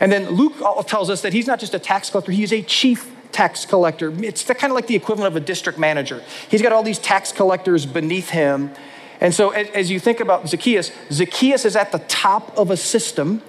And 0.00 0.10
then 0.10 0.30
Luke 0.30 0.54
tells 0.86 1.10
us 1.10 1.22
that 1.22 1.32
he's 1.32 1.46
not 1.46 1.60
just 1.60 1.74
a 1.74 1.78
tax 1.78 2.10
collector, 2.10 2.32
he's 2.32 2.52
a 2.52 2.62
chief 2.62 3.14
tax 3.32 3.64
collector. 3.64 4.12
It's 4.24 4.42
kind 4.42 4.64
of 4.64 4.72
like 4.72 4.86
the 4.86 4.96
equivalent 4.96 5.36
of 5.36 5.40
a 5.40 5.44
district 5.44 5.78
manager. 5.78 6.22
He's 6.50 6.62
got 6.62 6.72
all 6.72 6.82
these 6.82 6.98
tax 6.98 7.30
collectors 7.32 7.86
beneath 7.86 8.30
him. 8.30 8.72
And 9.20 9.34
so, 9.34 9.50
as 9.50 9.90
you 9.90 10.00
think 10.00 10.20
about 10.20 10.48
Zacchaeus, 10.48 10.90
Zacchaeus 11.12 11.66
is 11.66 11.76
at 11.76 11.92
the 11.92 11.98
top 12.00 12.56
of 12.56 12.70
a 12.70 12.76
system 12.76 13.42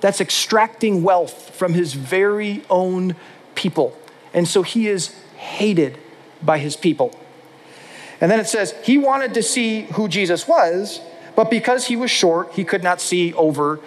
that's 0.00 0.20
extracting 0.20 1.02
wealth 1.02 1.54
from 1.54 1.74
his 1.74 1.92
very 1.92 2.64
own 2.70 3.14
people. 3.54 3.96
And 4.32 4.48
so, 4.48 4.62
he 4.62 4.88
is 4.88 5.14
hated 5.36 5.98
by 6.42 6.58
his 6.58 6.76
people. 6.76 7.14
And 8.22 8.30
then 8.30 8.40
it 8.40 8.46
says, 8.46 8.74
he 8.84 8.98
wanted 8.98 9.34
to 9.34 9.42
see 9.42 9.82
who 9.82 10.08
Jesus 10.08 10.48
was, 10.48 11.00
but 11.36 11.50
because 11.50 11.86
he 11.86 11.96
was 11.96 12.10
short, 12.10 12.52
he 12.52 12.64
could 12.64 12.82
not 12.82 13.00
see 13.00 13.34
over 13.34 13.80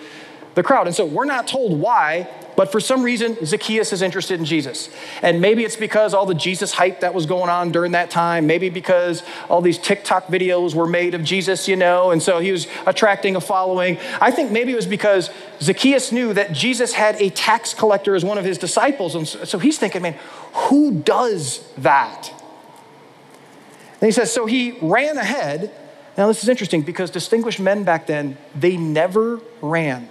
the 0.56 0.64
crowd. 0.64 0.88
And 0.88 0.96
so 0.96 1.06
we're 1.06 1.26
not 1.26 1.48
told 1.48 1.80
why, 1.80 2.28
but 2.56 2.72
for 2.72 2.80
some 2.80 3.04
reason, 3.04 3.38
Zacchaeus 3.46 3.92
is 3.92 4.02
interested 4.02 4.40
in 4.40 4.46
Jesus. 4.46 4.90
And 5.22 5.42
maybe 5.42 5.66
it's 5.66 5.76
because 5.76 6.14
all 6.14 6.26
the 6.26 6.34
Jesus 6.34 6.72
hype 6.72 7.02
that 7.02 7.14
was 7.14 7.26
going 7.26 7.50
on 7.50 7.72
during 7.72 7.92
that 7.92 8.10
time. 8.10 8.48
Maybe 8.48 8.70
because 8.70 9.24
all 9.50 9.62
these 9.62 9.78
TikTok 9.78 10.28
videos 10.28 10.74
were 10.74 10.88
made 10.88 11.14
of 11.14 11.24
Jesus, 11.24 11.68
you 11.68 11.76
know, 11.76 12.12
and 12.12 12.24
so 12.24 12.40
he 12.40 12.54
was 12.54 12.68
attracting 12.86 13.36
a 13.36 13.42
following. 13.42 14.00
I 14.22 14.32
think 14.32 14.52
maybe 14.52 14.72
it 14.72 14.76
was 14.76 14.88
because 14.88 15.30
Zacchaeus 15.62 16.14
knew 16.14 16.34
that 16.34 16.54
Jesus 16.54 16.94
had 16.94 17.22
a 17.22 17.30
tax 17.30 17.74
collector 17.74 18.16
as 18.16 18.24
one 18.24 18.38
of 18.38 18.46
his 18.46 18.58
disciples. 18.58 19.16
And 19.16 19.28
so 19.28 19.60
he's 19.60 19.78
thinking, 19.78 20.02
man, 20.02 20.18
who 20.54 20.94
does 20.94 21.70
that? 21.78 22.32
And 24.00 24.08
he 24.08 24.12
says, 24.12 24.32
so 24.32 24.46
he 24.46 24.78
ran 24.82 25.18
ahead. 25.18 25.72
Now, 26.18 26.28
this 26.28 26.44
is 26.44 26.48
interesting 26.48 26.82
because 26.82 27.12
distinguished 27.12 27.60
men 27.60 27.84
back 27.84 28.08
then, 28.08 28.38
they 28.56 28.78
never 28.78 29.42
ran 29.62 30.10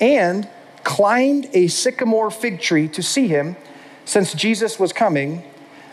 and 0.00 0.48
climbed 0.84 1.48
a 1.52 1.66
sycamore 1.68 2.30
fig 2.30 2.60
tree 2.60 2.88
to 2.88 3.02
see 3.02 3.28
him 3.28 3.56
since 4.04 4.32
Jesus 4.32 4.78
was 4.78 4.92
coming 4.92 5.42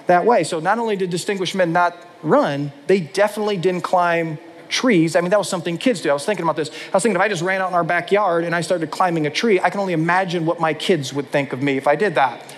that 0.07 0.25
way. 0.25 0.43
So 0.43 0.59
not 0.59 0.79
only 0.79 0.95
did 0.95 1.09
distinguished 1.09 1.55
men 1.55 1.73
not 1.73 1.97
run, 2.23 2.71
they 2.87 2.99
definitely 2.99 3.57
didn't 3.57 3.81
climb 3.81 4.37
trees. 4.69 5.15
I 5.15 5.21
mean, 5.21 5.29
that 5.31 5.39
was 5.39 5.49
something 5.49 5.77
kids 5.77 6.01
do. 6.01 6.09
I 6.09 6.13
was 6.13 6.25
thinking 6.25 6.43
about 6.43 6.55
this. 6.55 6.69
I 6.69 6.95
was 6.95 7.03
thinking 7.03 7.15
if 7.15 7.21
I 7.21 7.27
just 7.27 7.41
ran 7.41 7.61
out 7.61 7.69
in 7.69 7.75
our 7.75 7.83
backyard 7.83 8.43
and 8.43 8.55
I 8.55 8.61
started 8.61 8.91
climbing 8.91 9.27
a 9.27 9.29
tree, 9.29 9.59
I 9.59 9.69
can 9.69 9.79
only 9.79 9.93
imagine 9.93 10.45
what 10.45 10.59
my 10.59 10.73
kids 10.73 11.13
would 11.13 11.29
think 11.29 11.53
of 11.53 11.61
me 11.61 11.77
if 11.77 11.87
I 11.87 11.95
did 11.95 12.15
that. 12.15 12.55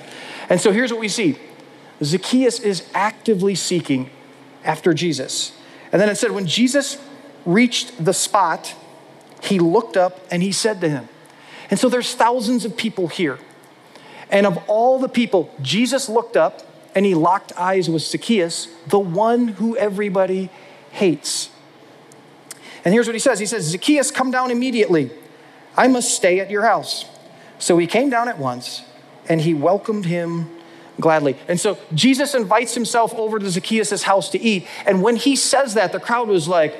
And 0.49 0.61
so 0.61 0.71
here's 0.71 0.91
what 0.91 0.99
we 0.99 1.09
see 1.09 1.37
Zacchaeus 2.03 2.59
is 2.59 2.87
actively 2.93 3.55
seeking 3.55 4.09
after 4.63 4.93
Jesus. 4.93 5.53
And 5.91 6.01
then 6.01 6.09
it 6.09 6.15
said, 6.15 6.31
when 6.31 6.45
Jesus 6.45 6.97
reached 7.45 8.03
the 8.03 8.13
spot, 8.13 8.75
he 9.41 9.59
looked 9.59 9.97
up 9.97 10.19
and 10.29 10.43
he 10.43 10.51
said 10.51 10.81
to 10.81 10.89
him, 10.89 11.09
and 11.69 11.79
so 11.79 11.89
there's 11.89 12.15
thousands 12.15 12.65
of 12.65 12.77
people 12.77 13.07
here. 13.07 13.39
And 14.29 14.45
of 14.45 14.57
all 14.67 14.99
the 14.99 15.09
people, 15.09 15.53
Jesus 15.61 16.09
looked 16.09 16.37
up 16.37 16.63
and 16.95 17.05
he 17.05 17.15
locked 17.15 17.53
eyes 17.57 17.89
with 17.89 18.01
Zacchaeus, 18.01 18.67
the 18.87 18.99
one 18.99 19.49
who 19.49 19.77
everybody 19.77 20.49
hates. 20.91 21.49
And 22.83 22.93
here's 22.93 23.07
what 23.07 23.15
he 23.15 23.19
says 23.19 23.39
He 23.39 23.45
says, 23.45 23.65
Zacchaeus, 23.65 24.11
come 24.11 24.31
down 24.31 24.51
immediately. 24.51 25.11
I 25.75 25.87
must 25.87 26.15
stay 26.15 26.39
at 26.39 26.49
your 26.49 26.63
house. 26.63 27.05
So 27.59 27.77
he 27.77 27.87
came 27.87 28.09
down 28.09 28.27
at 28.27 28.39
once 28.39 28.83
and 29.29 29.41
he 29.41 29.53
welcomed 29.53 30.05
him 30.05 30.49
gladly. 30.99 31.37
And 31.47 31.59
so 31.59 31.77
Jesus 31.93 32.33
invites 32.33 32.73
himself 32.73 33.13
over 33.13 33.39
to 33.39 33.49
Zacchaeus' 33.49 34.03
house 34.03 34.29
to 34.29 34.41
eat. 34.41 34.67
And 34.85 35.03
when 35.03 35.15
he 35.15 35.35
says 35.35 35.75
that, 35.75 35.91
the 35.91 35.99
crowd 35.99 36.27
was 36.27 36.47
like, 36.47 36.75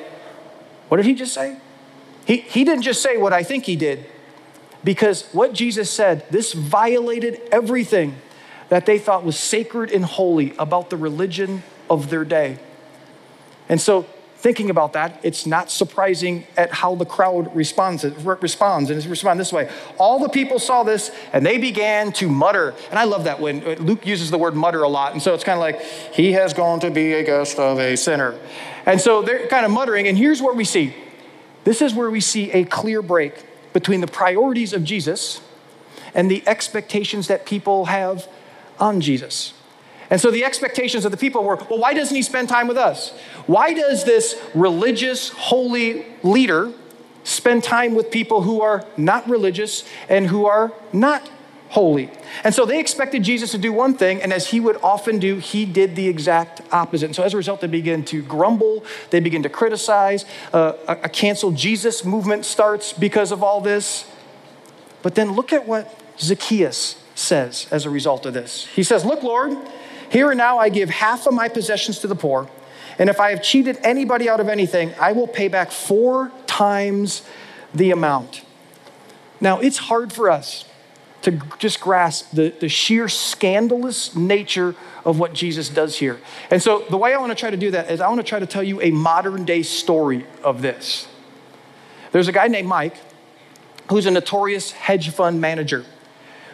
What 0.88 0.98
did 0.98 1.06
he 1.06 1.14
just 1.14 1.34
say? 1.34 1.58
He, 2.26 2.38
he 2.38 2.64
didn't 2.64 2.84
just 2.84 3.02
say 3.02 3.18
what 3.18 3.34
I 3.34 3.44
think 3.44 3.66
he 3.66 3.76
did. 3.76 4.06
Because 4.88 5.24
what 5.34 5.52
Jesus 5.52 5.92
said, 5.92 6.26
this 6.30 6.54
violated 6.54 7.42
everything 7.52 8.16
that 8.70 8.86
they 8.86 8.98
thought 8.98 9.26
was 9.26 9.38
sacred 9.38 9.92
and 9.92 10.06
holy 10.06 10.56
about 10.58 10.90
the 10.90 10.96
religion 10.96 11.64
of 11.90 12.10
their 12.10 12.24
day. 12.24 12.58
And 13.68 13.82
so, 13.82 14.04
thinking 14.38 14.70
about 14.70 14.94
that, 14.94 15.20
it's 15.24 15.46
not 15.46 15.70
surprising 15.70 16.48
at 16.56 16.72
how 16.72 16.96
the 16.96 17.04
crowd 17.04 17.54
responds, 17.54 18.06
responds 18.06 18.90
and 18.90 18.98
it's 18.98 19.08
respond 19.08 19.42
this 19.42 19.52
way. 19.52 19.70
All 19.98 20.20
the 20.20 20.30
people 20.30 20.58
saw 20.58 20.84
this 20.84 21.12
and 21.34 21.46
they 21.46 21.58
began 21.58 22.14
to 22.14 22.30
mutter. 22.30 22.74
And 22.90 22.98
I 22.98 23.04
love 23.04 23.26
that 23.26 23.42
when 23.42 23.62
uh, 23.68 23.76
Luke 23.80 24.08
uses 24.08 24.32
the 24.32 24.38
word 24.38 24.56
mutter 24.56 24.84
a 24.84 24.88
lot. 24.88 25.12
And 25.12 25.22
so 25.22 25.34
it's 25.34 25.44
kind 25.44 25.58
of 25.58 25.62
like, 25.62 25.82
he 26.14 26.32
has 26.32 26.54
gone 26.54 26.80
to 26.80 26.92
be 26.92 27.12
a 27.12 27.26
guest 27.26 27.60
of 27.60 27.78
a 27.78 27.98
sinner. 27.98 28.40
And 28.86 29.02
so 29.02 29.22
they're 29.22 29.48
kind 29.50 29.66
of 29.66 29.72
muttering. 29.74 30.08
And 30.08 30.18
here's 30.18 30.42
what 30.42 30.56
we 30.56 30.64
see 30.64 30.96
this 31.66 31.82
is 31.82 31.94
where 31.94 32.10
we 32.10 32.22
see 32.22 32.52
a 32.52 32.64
clear 32.64 33.02
break 33.02 33.34
between 33.78 34.02
the 34.02 34.08
priorities 34.08 34.74
of 34.74 34.84
Jesus 34.84 35.40
and 36.16 36.32
the 36.32 36.42
expectations 36.48 37.28
that 37.28 37.46
people 37.46 37.86
have 37.86 38.28
on 38.80 39.00
Jesus. 39.02 39.54
And 40.10 40.20
so 40.20 40.32
the 40.32 40.44
expectations 40.44 41.06
of 41.06 41.12
the 41.12 41.18
people 41.18 41.44
were 41.44 41.58
well, 41.70 41.78
why 41.78 41.94
doesn't 41.94 42.16
he 42.16 42.24
spend 42.24 42.50
time 42.50 42.68
with 42.68 42.76
us? 42.76 43.12
Why 43.46 43.76
does 43.76 44.04
this 44.04 44.36
religious, 44.56 45.30
holy 45.30 46.08
leader 46.24 46.74
spend 47.24 47.64
time 47.64 47.94
with 47.94 48.10
people 48.10 48.42
who 48.42 48.62
are 48.62 48.84
not 48.98 49.30
religious 49.30 49.84
and 50.10 50.26
who 50.26 50.48
are 50.48 50.74
not 50.92 51.30
holy. 51.70 52.10
And 52.44 52.54
so 52.54 52.66
they 52.66 52.80
expected 52.80 53.24
Jesus 53.24 53.52
to 53.52 53.58
do 53.58 53.74
one 53.74 53.96
thing, 53.96 54.22
and 54.22 54.32
as 54.32 54.48
he 54.48 54.60
would 54.60 54.78
often 54.78 55.20
do, 55.20 55.38
he 55.38 55.66
did 55.66 55.96
the 55.96 56.08
exact 56.08 56.62
opposite. 56.72 57.08
And 57.08 57.16
so 57.16 57.24
as 57.24 57.34
a 57.34 57.38
result, 57.38 57.62
they 57.62 57.68
begin 57.68 58.04
to 58.06 58.22
grumble, 58.22 58.84
they 59.10 59.20
begin 59.20 59.44
to 59.44 59.50
criticize. 59.50 60.26
Uh, 60.54 60.74
a, 60.88 60.94
a 61.04 61.10
cancel 61.10 61.52
Jesus 61.52 62.06
movement 62.06 62.46
starts 62.46 62.94
because 62.94 63.32
of 63.32 63.44
all 63.44 63.62
this. 63.62 64.10
But 65.02 65.16
then 65.16 65.34
look 65.34 65.54
at 65.54 65.68
what 65.68 65.94
Zacchaeus 66.20 67.04
says 67.16 67.68
as 67.72 67.86
a 67.86 67.90
result 67.90 68.26
of 68.26 68.34
this. 68.34 68.66
He 68.68 68.84
says, 68.84 69.06
Look, 69.06 69.24
Lord, 69.24 69.58
here 70.10 70.32
and 70.32 70.38
now 70.38 70.58
I 70.58 70.70
give 70.70 70.90
half 70.90 71.28
of 71.28 71.34
my 71.34 71.50
possessions 71.50 72.00
to 72.00 72.08
the 72.08 72.16
poor, 72.16 72.50
and 72.98 73.10
if 73.10 73.20
I 73.20 73.30
have 73.32 73.44
cheated 73.44 73.78
anybody 73.84 74.30
out 74.30 74.40
of 74.40 74.50
anything, 74.50 74.94
I 75.00 75.12
will 75.12 75.28
pay 75.28 75.48
back 75.48 75.72
four 75.72 76.32
times 76.48 77.22
the 77.74 77.92
amount. 77.92 78.44
Now, 79.40 79.60
it's 79.60 79.78
hard 79.78 80.12
for 80.12 80.32
us 80.32 80.66
to 81.28 81.42
just 81.60 81.82
grasp 81.82 82.32
the, 82.32 82.54
the 82.62 82.70
sheer 82.70 83.10
scandalous 83.10 84.16
nature 84.16 84.76
of 85.04 85.20
what 85.20 85.34
Jesus 85.34 85.68
does 85.68 85.98
here. 86.00 86.22
And 86.50 86.64
so, 86.64 86.86
the 86.90 86.96
way 86.96 87.14
I 87.14 87.18
want 87.18 87.32
to 87.32 87.36
try 87.36 87.50
to 87.50 87.58
do 87.58 87.72
that 87.72 87.92
is 87.92 88.00
I 88.00 88.08
want 88.08 88.22
to 88.22 88.24
try 88.24 88.40
to 88.40 88.46
tell 88.46 88.64
you 88.64 88.82
a 88.82 88.92
modern 88.92 89.44
day 89.44 89.62
story 89.62 90.26
of 90.42 90.62
this. 90.62 91.06
There's 92.14 92.30
a 92.30 92.32
guy 92.32 92.48
named 92.48 92.70
Mike 92.70 92.96
who's 93.90 94.06
a 94.06 94.12
notorious 94.12 94.72
hedge 94.72 95.10
fund 95.10 95.42
manager 95.42 95.84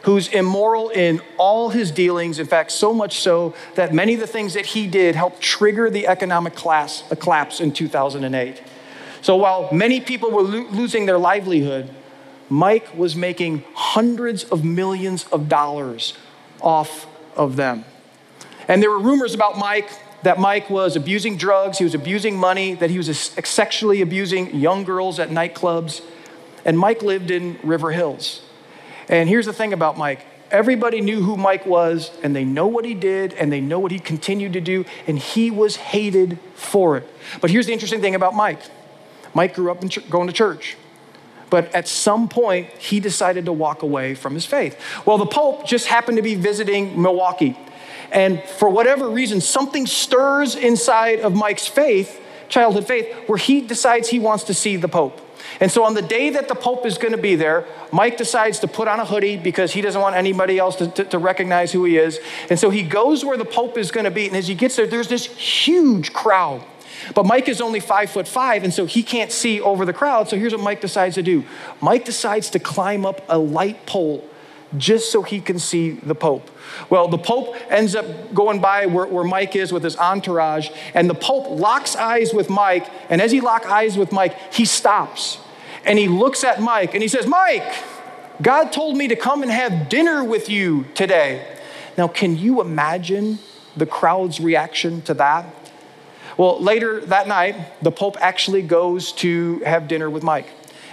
who's 0.04 0.28
immoral 0.30 0.90
in 0.90 1.22
all 1.38 1.70
his 1.70 1.92
dealings. 1.92 2.40
In 2.40 2.48
fact, 2.48 2.72
so 2.72 2.94
much 2.94 3.20
so 3.20 3.54
that 3.76 3.94
many 3.94 4.16
of 4.16 4.20
the 4.20 4.28
things 4.28 4.56
that 4.56 4.66
he 4.66 4.88
did 4.88 5.16
helped 5.16 5.40
trigger 5.40 5.90
the 5.90 6.08
economic 6.08 6.56
class, 6.56 7.04
collapse 7.20 7.62
in 7.62 7.72
2008. 7.72 8.62
So 9.22 9.36
while 9.36 9.72
many 9.72 10.02
people 10.02 10.32
were 10.32 10.42
lo- 10.42 10.68
losing 10.72 11.06
their 11.06 11.20
livelihood, 11.20 11.90
Mike 12.50 12.96
was 12.98 13.16
making 13.16 13.64
hundreds 13.74 14.44
of 14.44 14.64
millions 14.64 15.26
of 15.32 15.50
dollars 15.50 16.18
off 16.62 17.08
of 17.36 17.56
them. 17.56 17.86
And 18.68 18.82
there 18.82 18.90
were 18.90 19.00
rumors 19.00 19.34
about 19.34 19.58
Mike 19.58 19.90
that 20.24 20.40
Mike 20.40 20.70
was 20.70 20.96
abusing 20.96 21.36
drugs, 21.38 21.78
he 21.78 21.84
was 21.84 21.94
abusing 21.94 22.38
money, 22.38 22.76
that 22.76 22.90
he 22.90 22.98
was 22.98 23.18
sexually 23.44 24.02
abusing 24.02 24.56
young 24.56 24.84
girls 24.84 25.20
at 25.20 25.30
nightclubs. 25.30 26.02
And 26.66 26.80
Mike 26.80 27.02
lived 27.02 27.30
in 27.30 27.60
River 27.62 27.92
Hills. 27.92 28.42
And 29.10 29.28
here's 29.28 29.46
the 29.46 29.54
thing 29.54 29.74
about 29.74 29.98
Mike 29.98 30.26
everybody 30.50 31.02
knew 31.02 31.22
who 31.24 31.36
Mike 31.36 31.66
was, 31.66 32.12
and 32.22 32.36
they 32.36 32.46
know 32.46 32.68
what 32.68 32.86
he 32.86 32.94
did, 32.94 33.34
and 33.34 33.52
they 33.52 33.60
know 33.60 33.80
what 33.80 33.92
he 33.92 33.98
continued 33.98 34.54
to 34.54 34.62
do, 34.62 34.86
and 35.08 35.18
he 35.18 35.50
was 35.50 35.76
hated 35.76 36.38
for 36.54 36.96
it. 36.96 37.08
But 37.42 37.50
here's 37.50 37.66
the 37.66 37.74
interesting 37.74 38.02
thing 38.02 38.16
about 38.16 38.36
Mike 38.36 38.62
Mike 39.34 39.56
grew 39.56 39.72
up 39.72 39.88
ch- 39.90 40.08
going 40.10 40.28
to 40.28 40.34
church. 40.34 40.78
But 41.54 41.76
at 41.76 41.88
some 41.88 42.30
point, 42.30 42.68
he 42.80 43.00
decided 43.00 43.46
to 43.46 43.54
walk 43.54 43.84
away 43.84 44.16
from 44.16 44.34
his 44.34 44.44
faith. 44.44 44.76
Well, 45.06 45.20
the 45.20 45.28
Pope 45.28 45.68
just 45.68 45.86
happened 45.86 46.18
to 46.18 46.24
be 46.24 46.34
visiting 46.34 47.00
Milwaukee. 47.00 47.56
And 48.12 48.42
for 48.42 48.70
whatever 48.70 49.08
reason, 49.08 49.40
something 49.40 49.86
stirs 49.86 50.56
inside 50.56 51.20
of 51.20 51.36
Mike's 51.36 51.68
faith 51.68 52.20
childhood 52.50 52.88
faith 52.88 53.14
where 53.28 53.38
he 53.38 53.62
decides 53.62 54.10
he 54.10 54.18
wants 54.18 54.46
to 54.46 54.56
see 54.56 54.78
the 54.78 54.88
Pope. 54.88 55.22
And 55.60 55.72
so 55.72 55.84
on 55.84 55.94
the 55.94 56.02
day 56.02 56.32
that 56.32 56.48
the 56.48 56.56
Pope 56.56 56.88
is 56.88 56.98
going 56.98 57.12
to 57.12 57.22
be 57.22 57.36
there, 57.36 57.68
Mike 57.92 58.18
decides 58.18 58.58
to 58.62 58.68
put 58.68 58.88
on 58.88 59.00
a 59.00 59.06
hoodie 59.06 59.38
because 59.38 59.74
he 59.74 59.82
doesn't 59.82 60.02
want 60.02 60.16
anybody 60.16 60.58
else 60.58 60.78
to, 60.78 60.88
to, 60.88 61.04
to 61.04 61.20
recognize 61.20 61.72
who 61.72 61.86
he 61.86 61.98
is. 61.98 62.20
And 62.50 62.58
so 62.58 62.72
he 62.72 62.82
goes 62.82 63.24
where 63.24 63.38
the 63.38 63.46
Pope 63.46 63.78
is 63.78 63.92
going 63.92 64.06
to 64.06 64.12
be. 64.12 64.26
And 64.26 64.36
as 64.36 64.48
he 64.48 64.56
gets 64.56 64.76
there, 64.76 64.88
there's 64.88 65.08
this 65.08 65.28
huge 65.28 66.14
crowd. 66.14 66.64
But 67.16 67.26
Mike 67.26 67.48
is 67.48 67.62
only 67.62 67.80
five 67.80 68.10
foot 68.10 68.28
five, 68.28 68.64
and 68.64 68.74
so 68.74 68.86
he 68.86 69.04
can't 69.04 69.32
see 69.32 69.60
over 69.62 69.86
the 69.86 69.94
crowd. 69.94 70.30
So 70.30 70.38
here's 70.38 70.54
what 70.54 70.62
Mike 70.62 70.82
decides 70.82 71.16
to 71.16 71.24
do 71.24 71.44
Mike 71.82 72.06
decides 72.06 72.50
to 72.52 72.60
climb 72.60 73.06
up 73.06 73.22
a 73.30 73.38
light 73.38 73.86
pole 73.86 74.28
just 74.78 75.12
so 75.12 75.22
he 75.22 75.40
can 75.40 75.60
see 75.60 75.92
the 75.92 76.16
Pope. 76.16 76.50
Well, 76.90 77.08
the 77.08 77.18
Pope 77.18 77.56
ends 77.70 77.96
up 77.96 78.34
going 78.34 78.60
by 78.60 78.88
where, 78.88 79.06
where, 79.06 79.24
Mike 79.24 79.56
is 79.56 79.72
with 79.72 79.84
his 79.84 79.96
entourage, 79.98 80.70
and 80.96 81.10
the 81.10 81.16
Pope 81.16 81.48
locks 81.50 81.96
eyes 81.96 82.34
with 82.34 82.50
Mike. 82.50 82.90
And 83.10 83.22
as 83.22 83.32
he 83.32 83.40
locks 83.40 83.68
eyes 83.68 83.98
with 83.98 84.12
Mike, 84.12 84.36
he 84.52 84.66
stops 84.66 85.38
and 85.86 86.00
he 86.00 86.08
looks 86.08 86.44
at 86.44 86.62
Mike 86.62 86.94
and 86.94 87.02
he 87.02 87.08
says, 87.08 87.28
Mike, 87.28 87.74
God 88.42 88.72
told 88.72 88.98
me 88.98 89.08
to 89.08 89.16
come 89.16 89.44
and 89.44 89.52
have 89.52 89.90
dinner 89.90 90.24
with 90.24 90.50
you 90.50 90.86
today. 90.96 91.46
Now, 91.98 92.08
can 92.08 92.38
you 92.38 92.62
imagine 92.62 93.40
the 93.78 93.86
crowd's 93.86 94.40
reaction 94.40 95.02
to 95.04 95.14
that? 95.16 95.46
Well, 96.38 96.60
later 96.62 97.02
that 97.02 97.28
night, 97.28 97.84
the 97.84 97.92
Pope 97.92 98.18
actually 98.20 98.62
goes 98.62 99.12
to 99.14 99.60
have 99.60 99.88
dinner 99.88 100.10
with 100.10 100.24
Mike. 100.24 100.48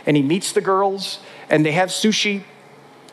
And 0.07 0.17
he 0.17 0.23
meets 0.23 0.53
the 0.53 0.61
girls, 0.61 1.21
and 1.49 1.65
they 1.65 1.73
have 1.73 1.91
sushi. 1.91 2.43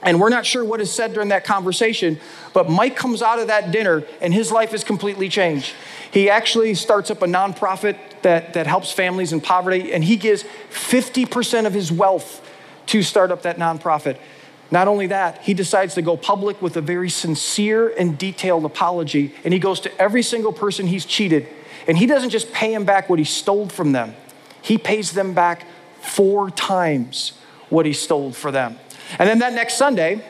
And 0.02 0.20
we're 0.20 0.30
not 0.30 0.46
sure 0.46 0.64
what 0.64 0.80
is 0.80 0.92
said 0.92 1.14
during 1.14 1.30
that 1.30 1.44
conversation, 1.44 2.20
but 2.54 2.70
Mike 2.70 2.96
comes 2.96 3.22
out 3.22 3.40
of 3.40 3.48
that 3.48 3.72
dinner, 3.72 4.04
and 4.22 4.34
his 4.34 4.52
life 4.52 4.74
is 4.74 4.84
completely 4.84 5.28
changed. 5.28 5.74
He 6.12 6.30
actually 6.30 6.76
starts 6.76 7.10
up 7.12 7.22
a 7.22 7.26
nonprofit 7.26 7.98
that, 8.22 8.54
that 8.54 8.68
helps 8.68 8.92
families 8.92 9.34
in 9.34 9.42
poverty, 9.42 9.94
and 9.94 10.04
he 10.04 10.16
gives 10.16 10.44
50% 10.72 11.66
of 11.66 11.74
his 11.74 11.92
wealth 11.92 12.48
to 12.88 13.04
start 13.04 13.32
up 13.32 13.42
that 13.42 13.58
nonprofit. 13.58 14.18
Not 14.70 14.88
only 14.88 15.08
that, 15.08 15.42
he 15.44 15.54
decides 15.54 15.96
to 15.96 16.02
go 16.02 16.18
public 16.18 16.62
with 16.62 16.76
a 16.78 16.82
very 16.82 17.10
sincere 17.10 17.90
and 17.90 18.18
detailed 18.18 18.66
apology, 18.66 19.34
and 19.44 19.54
he 19.54 19.60
goes 19.60 19.80
to 19.82 20.02
every 20.02 20.24
single 20.24 20.54
person 20.54 20.88
he's 20.88 21.06
cheated, 21.06 21.48
and 21.88 21.98
he 21.98 22.06
doesn't 22.06 22.30
just 22.30 22.52
pay 22.52 22.74
him 22.74 22.86
back 22.86 23.10
what 23.10 23.20
he 23.20 23.26
stole 23.26 23.68
from 23.70 23.92
them, 23.92 24.16
he 24.62 24.78
pays 24.78 25.14
them 25.14 25.34
back 25.34 25.66
four 26.02 26.52
times 26.52 27.34
what 27.70 27.86
he 27.86 27.94
stole 27.94 28.32
for 28.32 28.52
them. 28.52 28.78
And 29.20 29.28
then 29.30 29.40
that 29.40 29.54
next 29.54 29.78
Sunday, 29.78 30.24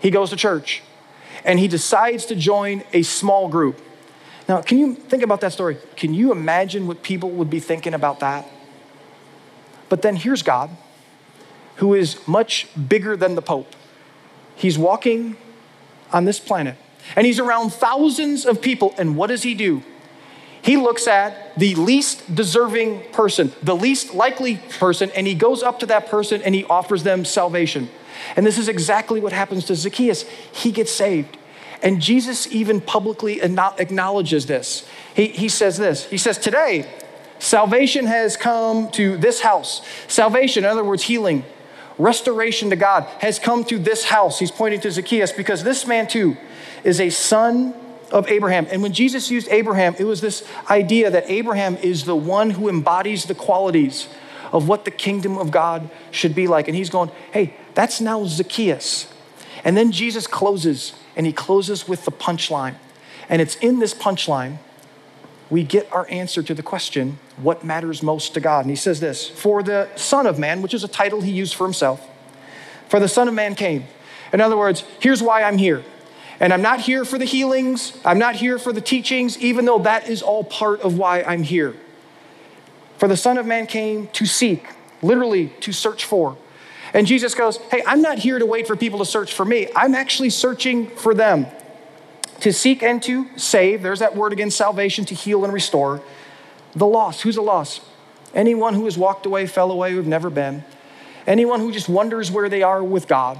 he 0.00 0.10
goes 0.10 0.30
to 0.30 0.36
church 0.36 0.82
and 1.44 1.58
he 1.58 1.68
decides 1.68 2.26
to 2.26 2.36
join 2.36 2.82
a 2.92 3.02
small 3.02 3.48
group. 3.48 3.80
Now, 4.48 4.62
can 4.62 4.78
you 4.78 4.94
think 4.94 5.22
about 5.22 5.40
that 5.42 5.52
story? 5.52 5.76
Can 5.96 6.14
you 6.14 6.32
imagine 6.32 6.86
what 6.86 7.02
people 7.02 7.30
would 7.30 7.50
be 7.50 7.60
thinking 7.60 7.94
about 7.94 8.20
that? 8.20 8.48
But 9.88 10.02
then 10.02 10.16
here's 10.16 10.42
God, 10.42 10.70
who 11.76 11.94
is 11.94 12.26
much 12.26 12.66
bigger 12.88 13.16
than 13.16 13.34
the 13.34 13.42
Pope. 13.42 13.74
He's 14.56 14.78
walking 14.78 15.36
on 16.12 16.24
this 16.24 16.40
planet, 16.40 16.76
and 17.14 17.26
he's 17.26 17.38
around 17.38 17.70
thousands 17.72 18.44
of 18.44 18.60
people. 18.60 18.94
And 18.98 19.16
what 19.16 19.28
does 19.28 19.42
he 19.42 19.54
do? 19.54 19.82
He 20.62 20.76
looks 20.76 21.06
at 21.06 21.58
the 21.58 21.74
least 21.76 22.34
deserving 22.34 23.02
person, 23.12 23.52
the 23.62 23.76
least 23.76 24.14
likely 24.14 24.56
person, 24.78 25.10
and 25.14 25.26
he 25.26 25.34
goes 25.34 25.62
up 25.62 25.78
to 25.80 25.86
that 25.86 26.08
person 26.08 26.42
and 26.42 26.54
he 26.54 26.64
offers 26.64 27.02
them 27.02 27.24
salvation. 27.24 27.88
And 28.36 28.44
this 28.44 28.58
is 28.58 28.68
exactly 28.68 29.20
what 29.20 29.32
happens 29.32 29.64
to 29.66 29.74
Zacchaeus. 29.74 30.22
He 30.52 30.72
gets 30.72 30.90
saved. 30.90 31.36
And 31.82 32.02
Jesus 32.02 32.46
even 32.48 32.80
publicly 32.80 33.40
acknowledges 33.40 34.46
this. 34.46 34.86
He, 35.14 35.28
he 35.28 35.48
says 35.48 35.78
this 35.78 36.04
He 36.04 36.18
says, 36.18 36.38
Today, 36.38 36.88
salvation 37.38 38.06
has 38.06 38.36
come 38.36 38.90
to 38.92 39.16
this 39.16 39.40
house. 39.40 39.82
Salvation, 40.08 40.64
in 40.64 40.70
other 40.70 40.84
words, 40.84 41.04
healing, 41.04 41.44
restoration 41.96 42.70
to 42.70 42.76
God, 42.76 43.04
has 43.20 43.38
come 43.38 43.64
to 43.64 43.78
this 43.78 44.04
house. 44.04 44.38
He's 44.38 44.50
pointing 44.50 44.80
to 44.80 44.90
Zacchaeus 44.90 45.32
because 45.32 45.62
this 45.62 45.86
man 45.86 46.08
too 46.08 46.36
is 46.82 47.00
a 47.00 47.10
son 47.10 47.74
of 48.10 48.28
Abraham. 48.28 48.66
And 48.70 48.82
when 48.82 48.92
Jesus 48.92 49.30
used 49.30 49.48
Abraham, 49.50 49.94
it 49.98 50.04
was 50.04 50.20
this 50.20 50.46
idea 50.70 51.10
that 51.10 51.24
Abraham 51.28 51.76
is 51.76 52.04
the 52.04 52.16
one 52.16 52.50
who 52.50 52.68
embodies 52.68 53.24
the 53.24 53.34
qualities 53.34 54.08
of 54.52 54.66
what 54.66 54.84
the 54.84 54.90
kingdom 54.90 55.36
of 55.36 55.50
God 55.50 55.90
should 56.10 56.34
be 56.34 56.46
like. 56.46 56.68
And 56.68 56.76
he's 56.76 56.90
going, 56.90 57.10
Hey, 57.32 57.54
that's 57.74 58.00
now 58.00 58.24
Zacchaeus. 58.24 59.12
And 59.64 59.76
then 59.76 59.92
Jesus 59.92 60.26
closes 60.26 60.94
and 61.16 61.26
he 61.26 61.32
closes 61.32 61.86
with 61.86 62.04
the 62.04 62.12
punchline. 62.12 62.76
And 63.28 63.42
it's 63.42 63.56
in 63.56 63.78
this 63.78 63.92
punchline 63.92 64.58
we 65.50 65.62
get 65.62 65.90
our 65.92 66.06
answer 66.10 66.42
to 66.42 66.54
the 66.54 66.62
question, 66.62 67.18
what 67.36 67.64
matters 67.64 68.02
most 68.02 68.34
to 68.34 68.40
God? 68.40 68.60
And 68.60 68.70
he 68.70 68.76
says 68.76 69.00
this 69.00 69.28
For 69.28 69.62
the 69.62 69.88
Son 69.96 70.26
of 70.26 70.38
Man, 70.38 70.62
which 70.62 70.74
is 70.74 70.84
a 70.84 70.88
title 70.88 71.20
he 71.20 71.30
used 71.30 71.54
for 71.54 71.64
himself, 71.64 72.06
for 72.88 73.00
the 73.00 73.08
Son 73.08 73.28
of 73.28 73.34
Man 73.34 73.54
came. 73.54 73.84
In 74.32 74.40
other 74.40 74.56
words, 74.56 74.84
here's 75.00 75.22
why 75.22 75.42
I'm 75.42 75.56
here. 75.56 75.84
And 76.40 76.52
I'm 76.52 76.62
not 76.62 76.80
here 76.80 77.04
for 77.04 77.18
the 77.18 77.24
healings, 77.24 77.98
I'm 78.04 78.18
not 78.18 78.36
here 78.36 78.58
for 78.58 78.72
the 78.72 78.80
teachings, 78.80 79.38
even 79.38 79.64
though 79.64 79.80
that 79.80 80.08
is 80.08 80.22
all 80.22 80.44
part 80.44 80.80
of 80.82 80.96
why 80.96 81.22
I'm 81.22 81.42
here. 81.42 81.74
For 82.98 83.08
the 83.08 83.16
Son 83.16 83.38
of 83.38 83.46
Man 83.46 83.66
came 83.66 84.08
to 84.08 84.26
seek, 84.26 84.64
literally 85.02 85.48
to 85.60 85.72
search 85.72 86.04
for, 86.04 86.36
and 86.94 87.06
Jesus 87.06 87.34
goes, 87.34 87.58
Hey, 87.70 87.82
I'm 87.86 88.02
not 88.02 88.18
here 88.18 88.38
to 88.38 88.46
wait 88.46 88.66
for 88.66 88.76
people 88.76 88.98
to 89.00 89.04
search 89.04 89.32
for 89.32 89.44
me. 89.44 89.68
I'm 89.76 89.94
actually 89.94 90.30
searching 90.30 90.88
for 90.88 91.14
them 91.14 91.46
to 92.40 92.52
seek 92.52 92.82
and 92.82 93.02
to 93.02 93.26
save. 93.36 93.82
There's 93.82 93.98
that 93.98 94.16
word 94.16 94.32
again 94.32 94.50
salvation, 94.50 95.04
to 95.06 95.14
heal 95.14 95.44
and 95.44 95.52
restore. 95.52 96.02
The 96.74 96.86
lost. 96.86 97.22
Who's 97.22 97.36
a 97.36 97.42
lost? 97.42 97.82
Anyone 98.34 98.74
who 98.74 98.84
has 98.84 98.96
walked 98.96 99.26
away, 99.26 99.46
fell 99.46 99.70
away, 99.70 99.92
who've 99.92 100.06
never 100.06 100.30
been. 100.30 100.64
Anyone 101.26 101.60
who 101.60 101.72
just 101.72 101.88
wonders 101.88 102.30
where 102.30 102.48
they 102.48 102.62
are 102.62 102.82
with 102.82 103.08
God. 103.08 103.38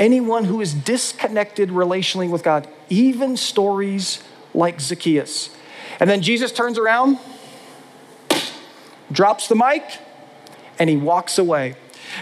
Anyone 0.00 0.46
who 0.46 0.60
is 0.60 0.74
disconnected 0.74 1.68
relationally 1.68 2.28
with 2.28 2.42
God. 2.42 2.66
Even 2.88 3.36
stories 3.36 4.22
like 4.54 4.80
Zacchaeus. 4.80 5.50
And 6.00 6.08
then 6.08 6.22
Jesus 6.22 6.50
turns 6.50 6.78
around, 6.78 7.18
drops 9.12 9.46
the 9.46 9.54
mic, 9.54 9.84
and 10.78 10.88
he 10.88 10.96
walks 10.96 11.38
away. 11.38 11.76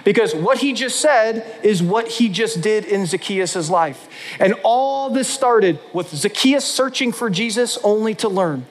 Because 0.05 0.35
what 0.35 0.59
he 0.59 0.73
just 0.73 1.01
said 1.01 1.61
is 1.62 1.83
what 1.83 2.09
he 2.09 2.29
just 2.29 2.61
did 2.61 2.85
in 2.85 3.07
Zacchaeus' 3.07 3.71
life. 3.71 4.09
And 4.38 4.55
all 4.64 5.11
this 5.11 5.29
started 5.29 5.79
with 5.93 6.09
Zacchaeus 6.09 6.64
searching 6.64 7.12
for 7.12 7.31
Jesus 7.31 7.79
only 7.83 8.14
to 8.17 8.29
learn 8.29 8.67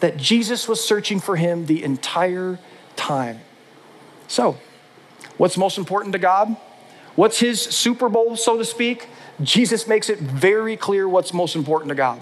that 0.00 0.16
Jesus 0.18 0.68
was 0.68 0.84
searching 0.84 1.18
for 1.18 1.36
him 1.36 1.66
the 1.66 1.82
entire 1.82 2.58
time. 2.94 3.40
So, 4.28 4.58
what's 5.38 5.56
most 5.56 5.78
important 5.78 6.12
to 6.12 6.18
God? 6.18 6.56
What's 7.16 7.38
his 7.38 7.60
Super 7.60 8.08
Bowl, 8.08 8.36
so 8.36 8.58
to 8.58 8.64
speak? 8.64 9.08
Jesus 9.42 9.86
makes 9.86 10.08
it 10.08 10.18
very 10.18 10.76
clear 10.76 11.08
what's 11.08 11.32
most 11.32 11.56
important 11.56 11.88
to 11.90 11.94
God 11.94 12.20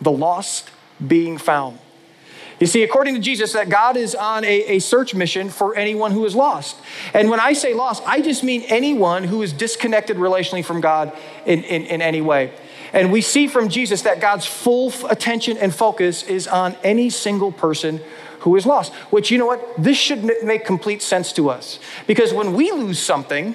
the 0.00 0.12
lost 0.12 0.70
being 1.04 1.38
found. 1.38 1.76
You 2.60 2.66
see, 2.66 2.82
according 2.82 3.14
to 3.14 3.20
Jesus, 3.20 3.52
that 3.52 3.68
God 3.68 3.96
is 3.96 4.14
on 4.14 4.44
a, 4.44 4.62
a, 4.64 4.78
search 4.80 5.14
mission 5.14 5.48
for 5.48 5.76
anyone 5.76 6.10
who 6.10 6.24
is 6.24 6.34
lost. 6.34 6.76
And 7.14 7.30
when 7.30 7.38
I 7.38 7.52
say 7.52 7.72
lost, 7.72 8.02
I 8.06 8.20
just 8.20 8.42
mean 8.42 8.62
anyone 8.62 9.24
who 9.24 9.42
is 9.42 9.52
disconnected 9.52 10.16
relationally 10.16 10.64
from 10.64 10.80
God 10.80 11.16
in, 11.46 11.62
in, 11.62 11.82
in 11.86 12.02
any 12.02 12.20
way. 12.20 12.52
And 12.92 13.12
we 13.12 13.20
see 13.20 13.46
from 13.46 13.68
Jesus 13.68 14.02
that 14.02 14.20
God's 14.20 14.46
full 14.46 14.92
attention 15.08 15.56
and 15.58 15.72
focus 15.72 16.24
is 16.24 16.48
on 16.48 16.76
any 16.82 17.10
single 17.10 17.52
person 17.52 18.00
who 18.40 18.56
is 18.56 18.66
lost. 18.66 18.92
Which, 19.10 19.30
you 19.30 19.38
know 19.38 19.46
what? 19.46 19.64
This 19.76 19.96
should 19.96 20.24
make 20.42 20.64
complete 20.64 21.02
sense 21.02 21.32
to 21.34 21.50
us. 21.50 21.78
Because 22.06 22.32
when 22.32 22.54
we 22.54 22.72
lose 22.72 22.98
something, 22.98 23.54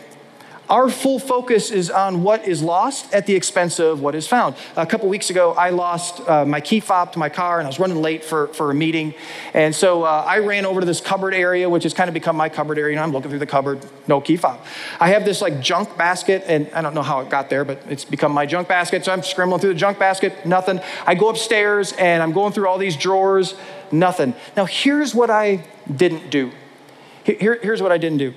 our 0.69 0.89
full 0.89 1.19
focus 1.19 1.71
is 1.71 1.91
on 1.91 2.23
what 2.23 2.47
is 2.47 2.63
lost 2.63 3.13
at 3.13 3.25
the 3.25 3.35
expense 3.35 3.79
of 3.79 4.01
what 4.01 4.15
is 4.15 4.27
found. 4.27 4.55
A 4.77 4.85
couple 4.85 5.09
weeks 5.09 5.29
ago, 5.29 5.53
I 5.53 5.71
lost 5.71 6.21
uh, 6.27 6.45
my 6.45 6.61
key 6.61 6.79
fob 6.79 7.11
to 7.13 7.19
my 7.19 7.29
car 7.29 7.59
and 7.59 7.67
I 7.67 7.69
was 7.69 7.79
running 7.79 8.01
late 8.01 8.23
for, 8.23 8.47
for 8.47 8.71
a 8.71 8.73
meeting. 8.73 9.13
And 9.53 9.75
so 9.75 10.03
uh, 10.03 10.23
I 10.25 10.39
ran 10.39 10.65
over 10.65 10.79
to 10.79 10.85
this 10.85 11.01
cupboard 11.01 11.33
area, 11.33 11.69
which 11.69 11.83
has 11.83 11.93
kind 11.93 12.07
of 12.07 12.13
become 12.13 12.37
my 12.37 12.47
cupboard 12.47 12.77
area. 12.77 12.95
And 12.95 13.03
I'm 13.03 13.11
looking 13.11 13.29
through 13.29 13.39
the 13.39 13.45
cupboard, 13.45 13.85
no 14.07 14.21
key 14.21 14.37
fob. 14.37 14.61
I 14.99 15.09
have 15.09 15.25
this 15.25 15.41
like 15.41 15.59
junk 15.59 15.97
basket, 15.97 16.43
and 16.47 16.69
I 16.73 16.81
don't 16.81 16.93
know 16.93 17.03
how 17.03 17.19
it 17.19 17.29
got 17.29 17.49
there, 17.49 17.65
but 17.65 17.81
it's 17.89 18.05
become 18.05 18.31
my 18.31 18.45
junk 18.45 18.67
basket. 18.67 19.03
So 19.03 19.11
I'm 19.11 19.23
scrambling 19.23 19.59
through 19.59 19.73
the 19.73 19.79
junk 19.79 19.99
basket, 19.99 20.45
nothing. 20.45 20.79
I 21.05 21.15
go 21.15 21.29
upstairs 21.29 21.91
and 21.93 22.23
I'm 22.23 22.31
going 22.31 22.53
through 22.53 22.67
all 22.67 22.77
these 22.77 22.95
drawers, 22.95 23.55
nothing. 23.91 24.33
Now, 24.55 24.65
here's 24.65 25.13
what 25.13 25.29
I 25.29 25.65
didn't 25.93 26.29
do. 26.29 26.51
Here, 27.25 27.59
here's 27.61 27.81
what 27.81 27.91
I 27.91 27.97
didn't 27.97 28.17
do. 28.17 28.33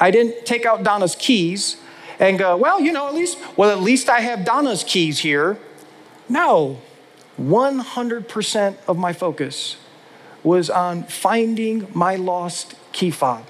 I 0.00 0.10
didn't 0.10 0.46
take 0.46 0.64
out 0.64 0.82
Donna's 0.82 1.14
keys 1.14 1.76
and 2.18 2.38
go, 2.38 2.56
well, 2.56 2.80
you 2.80 2.92
know, 2.92 3.06
at 3.06 3.14
least, 3.14 3.38
well, 3.56 3.70
at 3.70 3.80
least 3.80 4.08
I 4.08 4.20
have 4.20 4.44
Donna's 4.44 4.82
keys 4.82 5.20
here. 5.20 5.58
No, 6.28 6.80
100% 7.40 8.76
of 8.88 8.98
my 8.98 9.12
focus 9.12 9.76
was 10.42 10.70
on 10.70 11.04
finding 11.04 11.86
my 11.92 12.16
lost 12.16 12.74
key 12.92 13.10
fob. 13.10 13.46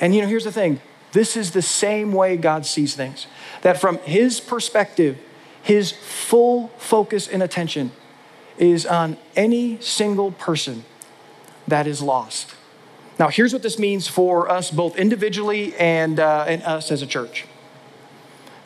And 0.00 0.14
you 0.14 0.22
know, 0.22 0.28
here's 0.28 0.44
the 0.44 0.52
thing 0.52 0.80
this 1.12 1.36
is 1.36 1.52
the 1.52 1.62
same 1.62 2.12
way 2.12 2.36
God 2.36 2.66
sees 2.66 2.94
things. 2.94 3.26
That 3.62 3.80
from 3.80 3.98
His 3.98 4.40
perspective, 4.40 5.18
His 5.62 5.92
full 5.92 6.68
focus 6.78 7.28
and 7.28 7.42
attention 7.42 7.92
is 8.56 8.84
on 8.86 9.16
any 9.36 9.80
single 9.80 10.32
person 10.32 10.84
that 11.66 11.86
is 11.86 12.02
lost. 12.02 12.54
Now, 13.18 13.28
here's 13.28 13.52
what 13.52 13.62
this 13.62 13.78
means 13.78 14.06
for 14.06 14.48
us 14.48 14.70
both 14.70 14.96
individually 14.96 15.74
and, 15.76 16.20
uh, 16.20 16.44
and 16.46 16.62
us 16.62 16.92
as 16.92 17.02
a 17.02 17.06
church 17.06 17.46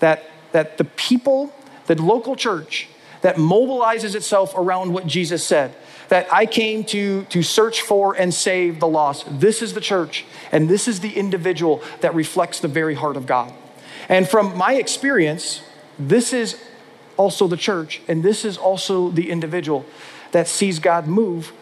that, 0.01 0.29
that 0.53 0.79
the 0.79 0.85
people, 0.85 1.55
the 1.87 2.01
local 2.01 2.37
church 2.37 2.89
that 3.23 3.37
mobilizes 3.37 4.15
itself 4.15 4.53
around 4.57 4.93
what 4.93 5.07
Jesus 5.07 5.45
said, 5.45 5.75
that 6.09 6.31
I 6.31 6.45
came 6.45 6.85
to, 6.85 7.25
to 7.25 7.43
search 7.43 7.81
for 7.81 8.15
and 8.15 8.35
save 8.35 8.81
the 8.81 8.89
lost. 8.89 9.41
This 9.41 9.63
is 9.63 9.75
the 9.75 9.81
church, 9.81 10.25
and 10.51 10.69
this 10.69 10.87
is 10.89 11.01
the 11.01 11.17
individual 11.17 11.83
that 12.01 12.15
reflects 12.15 12.61
the 12.61 12.69
very 12.69 12.95
heart 12.95 13.17
of 13.17 13.27
God. 13.27 13.53
And 14.09 14.29
from 14.29 14.57
my 14.59 14.75
experience, 14.75 15.63
this 15.99 16.33
is 16.33 16.63
also 17.17 17.47
the 17.47 17.57
church, 17.57 18.03
and 18.09 18.23
this 18.23 18.45
is 18.45 18.59
also 18.59 19.09
the 19.09 19.31
individual 19.31 19.87
that 20.33 20.49
sees 20.49 20.81
God 20.81 21.07
move 21.07 21.53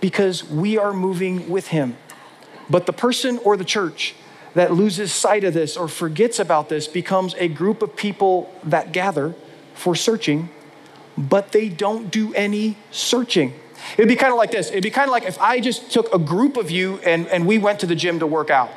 because 0.00 0.44
we 0.44 0.76
are 0.76 0.92
moving 0.92 1.48
with 1.48 1.68
Him. 1.68 1.96
But 2.70 2.86
the 2.86 2.92
person 2.92 3.38
or 3.44 3.56
the 3.56 3.64
church 3.64 4.14
that 4.54 4.72
loses 4.72 5.12
sight 5.12 5.44
of 5.44 5.54
this 5.54 5.76
or 5.76 5.88
forgets 5.88 6.38
about 6.38 6.68
this 6.68 6.86
becomes 6.86 7.34
a 7.38 7.48
group 7.48 7.82
of 7.82 7.96
people 7.96 8.52
that 8.64 8.92
gather 8.92 9.34
for 9.74 9.94
searching, 9.94 10.48
but 11.16 11.52
they 11.52 11.68
don't 11.68 12.10
do 12.10 12.34
any 12.34 12.76
searching. 12.90 13.54
It'd 13.94 14.08
be 14.08 14.16
kind 14.16 14.32
of 14.32 14.38
like 14.38 14.50
this. 14.50 14.70
It'd 14.70 14.82
be 14.82 14.90
kind 14.90 15.08
of 15.08 15.12
like 15.12 15.24
if 15.24 15.40
I 15.40 15.60
just 15.60 15.90
took 15.90 16.12
a 16.14 16.18
group 16.18 16.56
of 16.56 16.70
you 16.70 16.98
and, 17.04 17.26
and 17.28 17.46
we 17.46 17.58
went 17.58 17.80
to 17.80 17.86
the 17.86 17.94
gym 17.94 18.18
to 18.20 18.26
work 18.26 18.50
out. 18.50 18.70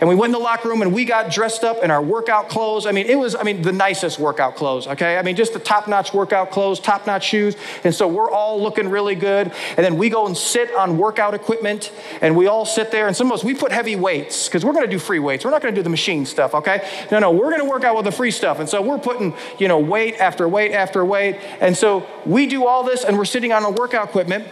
And 0.00 0.08
we 0.08 0.14
went 0.14 0.30
in 0.30 0.32
the 0.32 0.44
locker 0.44 0.68
room 0.68 0.82
and 0.82 0.92
we 0.92 1.04
got 1.04 1.30
dressed 1.30 1.64
up 1.64 1.82
in 1.82 1.90
our 1.90 2.02
workout 2.02 2.48
clothes. 2.48 2.86
I 2.86 2.92
mean, 2.92 3.06
it 3.06 3.18
was, 3.18 3.34
I 3.34 3.42
mean, 3.42 3.62
the 3.62 3.72
nicest 3.72 4.18
workout 4.18 4.56
clothes, 4.56 4.86
okay? 4.86 5.18
I 5.18 5.22
mean, 5.22 5.36
just 5.36 5.52
the 5.52 5.58
top 5.58 5.88
notch 5.88 6.12
workout 6.12 6.50
clothes, 6.50 6.80
top 6.80 7.06
notch 7.06 7.24
shoes. 7.24 7.56
And 7.84 7.94
so 7.94 8.08
we're 8.08 8.30
all 8.30 8.62
looking 8.62 8.88
really 8.88 9.14
good. 9.14 9.52
And 9.76 9.84
then 9.84 9.96
we 9.96 10.10
go 10.10 10.26
and 10.26 10.36
sit 10.36 10.74
on 10.74 10.98
workout 10.98 11.34
equipment 11.34 11.92
and 12.20 12.36
we 12.36 12.46
all 12.46 12.64
sit 12.64 12.90
there. 12.90 13.06
And 13.06 13.16
some 13.16 13.28
of 13.28 13.32
us, 13.32 13.44
we 13.44 13.54
put 13.54 13.72
heavy 13.72 13.96
weights 13.96 14.48
because 14.48 14.64
we're 14.64 14.72
going 14.72 14.84
to 14.84 14.90
do 14.90 14.98
free 14.98 15.18
weights. 15.18 15.44
We're 15.44 15.50
not 15.50 15.62
going 15.62 15.74
to 15.74 15.78
do 15.78 15.82
the 15.82 15.90
machine 15.90 16.26
stuff, 16.26 16.54
okay? 16.54 16.88
No, 17.10 17.18
no, 17.18 17.30
we're 17.30 17.50
going 17.50 17.62
to 17.62 17.68
work 17.68 17.84
out 17.84 17.96
with 17.96 18.04
the 18.04 18.12
free 18.12 18.30
stuff. 18.30 18.58
And 18.58 18.68
so 18.68 18.82
we're 18.82 18.98
putting, 18.98 19.34
you 19.58 19.68
know, 19.68 19.78
weight 19.78 20.16
after 20.16 20.48
weight 20.48 20.72
after 20.72 21.04
weight. 21.04 21.36
And 21.60 21.76
so 21.76 22.06
we 22.24 22.46
do 22.46 22.66
all 22.66 22.84
this 22.84 23.04
and 23.04 23.16
we're 23.16 23.24
sitting 23.24 23.52
on 23.52 23.64
a 23.64 23.70
workout 23.70 24.08
equipment 24.08 24.45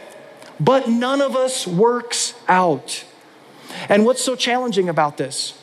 but 0.60 0.88
none 0.88 1.20
of 1.20 1.36
us 1.36 1.66
works 1.66 2.34
out. 2.48 3.04
And 3.88 4.04
what's 4.04 4.22
so 4.22 4.36
challenging 4.36 4.88
about 4.88 5.16
this 5.16 5.58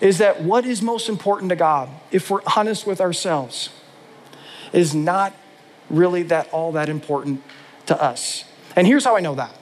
is 0.00 0.18
that 0.18 0.42
what 0.42 0.64
is 0.64 0.80
most 0.82 1.08
important 1.08 1.48
to 1.50 1.56
God, 1.56 1.88
if 2.10 2.30
we're 2.30 2.42
honest 2.56 2.86
with 2.86 3.00
ourselves, 3.00 3.70
is 4.72 4.94
not 4.94 5.34
really 5.90 6.22
that 6.24 6.48
all 6.52 6.72
that 6.72 6.88
important 6.88 7.42
to 7.86 8.00
us. 8.00 8.44
And 8.76 8.86
here's 8.86 9.04
how 9.04 9.16
I 9.16 9.20
know 9.20 9.34
that. 9.34 9.54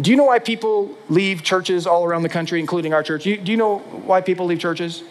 Do 0.00 0.10
you 0.10 0.16
know 0.16 0.24
why 0.24 0.38
people 0.38 0.96
leave 1.08 1.42
churches 1.42 1.86
all 1.86 2.04
around 2.04 2.22
the 2.22 2.28
country, 2.28 2.58
including 2.58 2.94
our 2.94 3.02
church? 3.02 3.24
Do 3.24 3.30
you, 3.30 3.56
know 3.56 3.78
why 3.78 4.20
people 4.20 4.46
leave 4.46 4.58
churches? 4.58 5.02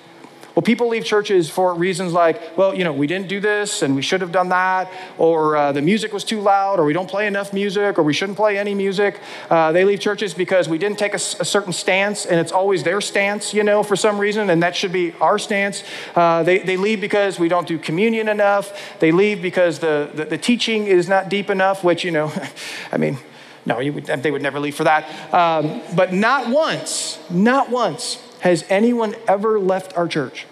Well, 0.59 0.65
people 0.65 0.89
leave 0.89 1.05
churches 1.05 1.49
for 1.49 1.73
reasons 1.73 2.11
like, 2.11 2.57
well, 2.57 2.75
you 2.75 2.83
know, 2.83 2.91
we 2.91 3.07
didn't 3.07 3.29
do 3.29 3.39
this 3.39 3.81
and 3.81 3.95
we 3.95 4.01
should 4.01 4.19
have 4.19 4.33
done 4.33 4.49
that, 4.49 4.91
or 5.17 5.55
uh, 5.55 5.71
the 5.71 5.81
music 5.81 6.11
was 6.11 6.25
too 6.25 6.41
loud, 6.41 6.81
or 6.81 6.83
we 6.83 6.91
don't 6.91 7.09
play 7.09 7.27
enough 7.27 7.53
music, 7.53 7.97
or 7.97 8.03
we 8.03 8.11
shouldn't 8.11 8.37
play 8.37 8.57
any 8.57 8.75
music. 8.75 9.21
Uh, 9.49 9.71
they 9.71 9.85
leave 9.85 10.01
churches 10.01 10.33
because 10.33 10.67
we 10.67 10.77
didn't 10.77 10.99
take 10.99 11.13
a, 11.13 11.15
a, 11.15 11.45
certain 11.45 11.71
stance, 11.71 12.25
and 12.25 12.41
it's 12.41 12.51
always 12.51 12.83
their 12.83 12.99
stance, 12.99 13.53
you 13.53 13.63
know, 13.63 13.83
for 13.83 13.95
some 13.95 14.19
reason, 14.19 14.49
and 14.49 14.61
that 14.61 14.75
should 14.75 14.91
be 14.91 15.13
our 15.21 15.39
stance. 15.39 15.81
Uh, 16.13 16.43
they, 16.43 16.59
they 16.59 16.75
leave 16.75 16.99
because 16.99 17.39
we 17.39 17.47
don't 17.47 17.65
do 17.65 17.79
communion 17.79 18.27
enough. 18.27 18.99
They 18.99 19.13
leave 19.13 19.41
because 19.41 19.79
the, 19.79 20.11
the, 20.13 20.25
the 20.25 20.37
teaching 20.37 20.87
is 20.87 21.07
not 21.07 21.29
deep 21.29 21.49
enough, 21.49 21.85
which, 21.85 22.03
you 22.03 22.11
know, 22.11 22.33
I 22.91 22.97
mean, 22.97 23.17
no, 23.65 23.77
would, 23.77 24.07
they 24.07 24.29
would 24.29 24.41
never 24.41 24.59
leave 24.59 24.75
for 24.75 24.83
that. 24.83 25.33
Um, 25.33 25.81
but 25.95 26.11
not 26.11 26.49
once, 26.49 27.17
not 27.29 27.69
once 27.69 28.21
has 28.39 28.65
anyone 28.69 29.15
ever 29.27 29.59
left 29.59 29.95
our 29.97 30.07
church 30.07 30.45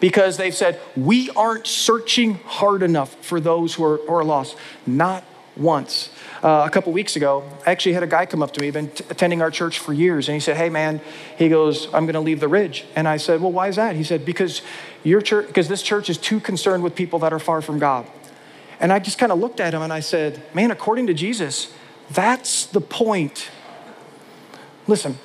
because 0.00 0.36
they've 0.36 0.54
said, 0.54 0.80
We 0.96 1.30
aren't 1.30 1.66
searching 1.66 2.34
hard 2.44 2.82
enough 2.82 3.14
for 3.24 3.40
those 3.40 3.74
who 3.74 3.84
are, 3.84 3.96
who 3.98 4.12
are 4.12 4.24
lost. 4.24 4.56
Not 4.86 5.24
once. 5.56 6.10
Uh, 6.42 6.64
a 6.66 6.70
couple 6.70 6.92
weeks 6.92 7.16
ago, 7.16 7.42
I 7.66 7.70
actually 7.70 7.94
had 7.94 8.02
a 8.02 8.06
guy 8.06 8.26
come 8.26 8.42
up 8.42 8.52
to 8.52 8.60
me, 8.60 8.70
been 8.70 8.90
t- 8.90 9.04
attending 9.08 9.40
our 9.40 9.50
church 9.50 9.78
for 9.78 9.92
years, 9.92 10.28
and 10.28 10.34
he 10.34 10.40
said, 10.40 10.56
Hey 10.56 10.68
man, 10.68 11.00
he 11.38 11.48
goes, 11.48 11.86
I'm 11.86 12.04
going 12.04 12.14
to 12.14 12.20
leave 12.20 12.40
the 12.40 12.48
ridge. 12.48 12.84
And 12.94 13.08
I 13.08 13.16
said, 13.16 13.40
Well, 13.40 13.52
why 13.52 13.68
is 13.68 13.76
that? 13.76 13.96
He 13.96 14.04
said, 14.04 14.24
Because 14.24 14.62
your 15.02 15.20
church, 15.20 15.46
because 15.46 15.68
this 15.68 15.82
church 15.82 16.10
is 16.10 16.18
too 16.18 16.40
concerned 16.40 16.82
with 16.82 16.94
people 16.94 17.18
that 17.20 17.32
are 17.32 17.38
far 17.38 17.62
from 17.62 17.78
God. 17.78 18.06
And 18.78 18.92
I 18.92 18.98
just 18.98 19.18
kind 19.18 19.32
of 19.32 19.38
looked 19.38 19.60
at 19.60 19.72
him 19.72 19.80
and 19.80 19.92
I 19.92 20.00
said, 20.00 20.42
Man, 20.54 20.70
according 20.70 21.06
to 21.06 21.14
Jesus, 21.14 21.72
that's 22.10 22.66
the 22.66 22.80
point. 22.80 23.48
Listen, 24.86 25.18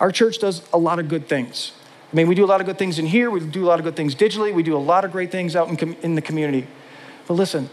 our 0.00 0.12
church 0.12 0.38
does 0.38 0.62
a 0.72 0.78
lot 0.78 0.98
of 0.98 1.08
good 1.08 1.28
things. 1.28 1.72
I 2.12 2.16
mean, 2.16 2.28
we 2.28 2.34
do 2.34 2.44
a 2.44 2.46
lot 2.46 2.60
of 2.60 2.66
good 2.66 2.78
things 2.78 2.98
in 2.98 3.06
here, 3.06 3.30
we 3.30 3.40
do 3.40 3.64
a 3.64 3.68
lot 3.68 3.78
of 3.78 3.84
good 3.84 3.96
things 3.96 4.14
digitally, 4.14 4.54
we 4.54 4.62
do 4.62 4.76
a 4.76 4.78
lot 4.78 5.04
of 5.04 5.12
great 5.12 5.30
things 5.30 5.56
out 5.56 5.68
in, 5.68 5.76
com- 5.76 5.96
in 6.02 6.14
the 6.14 6.22
community. 6.22 6.66
But 7.26 7.34
listen, 7.34 7.68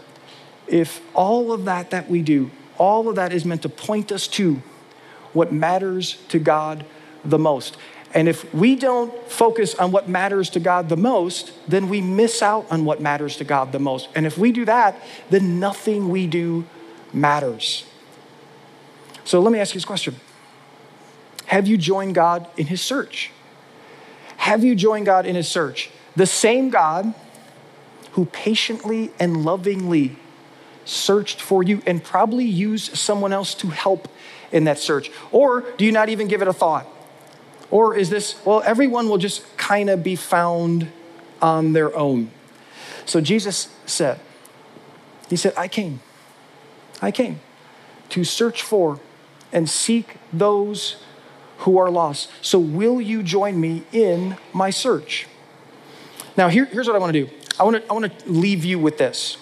if 0.66 1.00
all 1.14 1.52
of 1.52 1.64
that 1.66 1.90
that 1.90 2.10
we 2.10 2.22
do, 2.22 2.50
all 2.78 3.08
of 3.08 3.16
that 3.16 3.32
is 3.32 3.44
meant 3.44 3.62
to 3.62 3.68
point 3.68 4.10
us 4.10 4.26
to 4.28 4.62
what 5.32 5.52
matters 5.52 6.18
to 6.28 6.38
God 6.38 6.84
the 7.24 7.38
most. 7.38 7.76
And 8.12 8.28
if 8.28 8.52
we 8.54 8.76
don't 8.76 9.12
focus 9.28 9.74
on 9.74 9.90
what 9.90 10.08
matters 10.08 10.48
to 10.50 10.60
God 10.60 10.88
the 10.88 10.96
most, 10.96 11.52
then 11.68 11.88
we 11.88 12.00
miss 12.00 12.42
out 12.42 12.66
on 12.70 12.84
what 12.84 13.00
matters 13.00 13.36
to 13.38 13.44
God 13.44 13.72
the 13.72 13.80
most. 13.80 14.08
And 14.14 14.24
if 14.24 14.38
we 14.38 14.52
do 14.52 14.64
that, 14.66 15.00
then 15.30 15.58
nothing 15.58 16.08
we 16.08 16.28
do 16.28 16.64
matters. 17.12 17.84
So 19.24 19.40
let 19.40 19.52
me 19.52 19.58
ask 19.58 19.74
you 19.74 19.78
this 19.78 19.84
question 19.84 20.14
Have 21.46 21.66
you 21.66 21.76
joined 21.76 22.14
God 22.14 22.46
in 22.56 22.66
his 22.66 22.80
search? 22.80 23.30
Have 24.36 24.64
you 24.64 24.74
joined 24.74 25.06
God 25.06 25.26
in 25.26 25.36
his 25.36 25.48
search? 25.48 25.90
The 26.16 26.26
same 26.26 26.70
God 26.70 27.14
who 28.12 28.26
patiently 28.26 29.10
and 29.18 29.44
lovingly 29.44 30.16
searched 30.84 31.40
for 31.40 31.62
you 31.62 31.82
and 31.86 32.02
probably 32.02 32.44
used 32.44 32.96
someone 32.96 33.32
else 33.32 33.54
to 33.54 33.68
help 33.68 34.08
in 34.52 34.64
that 34.64 34.78
search? 34.78 35.10
Or 35.32 35.62
do 35.76 35.84
you 35.84 35.92
not 35.92 36.08
even 36.08 36.28
give 36.28 36.42
it 36.42 36.48
a 36.48 36.52
thought? 36.52 36.86
Or 37.70 37.96
is 37.96 38.10
this, 38.10 38.36
well, 38.44 38.62
everyone 38.64 39.08
will 39.08 39.18
just 39.18 39.56
kind 39.56 39.90
of 39.90 40.02
be 40.02 40.14
found 40.14 40.88
on 41.42 41.72
their 41.72 41.96
own? 41.96 42.30
So 43.04 43.20
Jesus 43.20 43.68
said, 43.86 44.20
He 45.28 45.36
said, 45.36 45.54
I 45.56 45.68
came. 45.68 46.00
I 47.02 47.10
came 47.10 47.40
to 48.10 48.22
search 48.22 48.62
for 48.62 49.00
and 49.52 49.68
seek 49.68 50.16
those 50.32 50.96
who 51.64 51.78
are 51.78 51.90
lost. 51.90 52.30
So, 52.42 52.58
will 52.58 53.00
you 53.00 53.22
join 53.22 53.60
me 53.60 53.84
in 53.92 54.36
my 54.52 54.70
search? 54.70 55.26
Now, 56.36 56.48
here, 56.48 56.66
here's 56.66 56.86
what 56.86 56.96
I 56.96 56.98
want 56.98 57.12
to 57.12 57.24
do 57.24 57.32
I 57.58 57.64
want 57.64 57.86
to, 57.86 57.92
I 57.92 58.28
leave 58.30 58.64
you 58.64 58.78
with 58.78 58.98
this. 58.98 59.38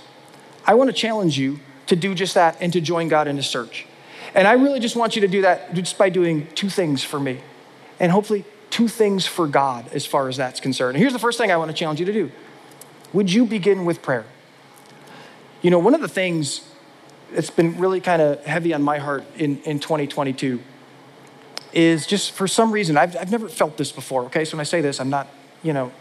I 0.64 0.74
want 0.74 0.88
to 0.88 0.94
challenge 0.94 1.38
you 1.38 1.58
to 1.86 1.96
do 1.96 2.14
just 2.14 2.34
that 2.34 2.56
and 2.60 2.72
to 2.72 2.80
join 2.80 3.08
God 3.08 3.26
in 3.26 3.36
His 3.36 3.46
search. 3.46 3.86
And 4.34 4.46
I 4.46 4.52
really 4.52 4.80
just 4.80 4.96
want 4.96 5.16
you 5.16 5.22
to 5.22 5.28
do 5.28 5.42
that 5.42 5.74
just 5.74 5.98
by 5.98 6.08
doing 6.08 6.46
two 6.54 6.70
things 6.70 7.02
for 7.02 7.18
me, 7.18 7.40
and 7.98 8.12
hopefully 8.12 8.44
two 8.70 8.88
things 8.88 9.26
for 9.26 9.46
God 9.46 9.88
as 9.92 10.06
far 10.06 10.28
as 10.28 10.36
that's 10.36 10.60
concerned. 10.60 10.94
And 10.94 11.02
here's 11.02 11.12
the 11.12 11.18
first 11.18 11.38
thing 11.38 11.50
I 11.50 11.56
want 11.56 11.70
to 11.70 11.76
challenge 11.76 12.00
you 12.00 12.06
to 12.06 12.12
do 12.12 12.30
Would 13.12 13.32
you 13.32 13.44
begin 13.46 13.84
with 13.84 14.00
prayer? 14.00 14.24
You 15.60 15.70
know, 15.70 15.78
one 15.80 15.94
of 15.94 16.00
the 16.00 16.08
things 16.08 16.68
that's 17.32 17.50
been 17.50 17.78
really 17.78 18.00
kind 18.00 18.22
of 18.22 18.44
heavy 18.44 18.72
on 18.74 18.82
my 18.82 18.98
heart 18.98 19.24
in, 19.36 19.60
in 19.62 19.80
2022 19.80 20.60
is 21.72 22.06
just 22.06 22.32
for 22.32 22.46
some 22.46 22.72
reason, 22.72 22.96
I've, 22.96 23.16
I've 23.16 23.30
never 23.30 23.48
felt 23.48 23.76
this 23.76 23.92
before, 23.92 24.24
okay? 24.24 24.44
So 24.44 24.56
when 24.56 24.60
I 24.60 24.64
say 24.64 24.80
this, 24.80 25.00
I'm 25.00 25.10
not, 25.10 25.28
you 25.62 25.72
know, 25.72 25.92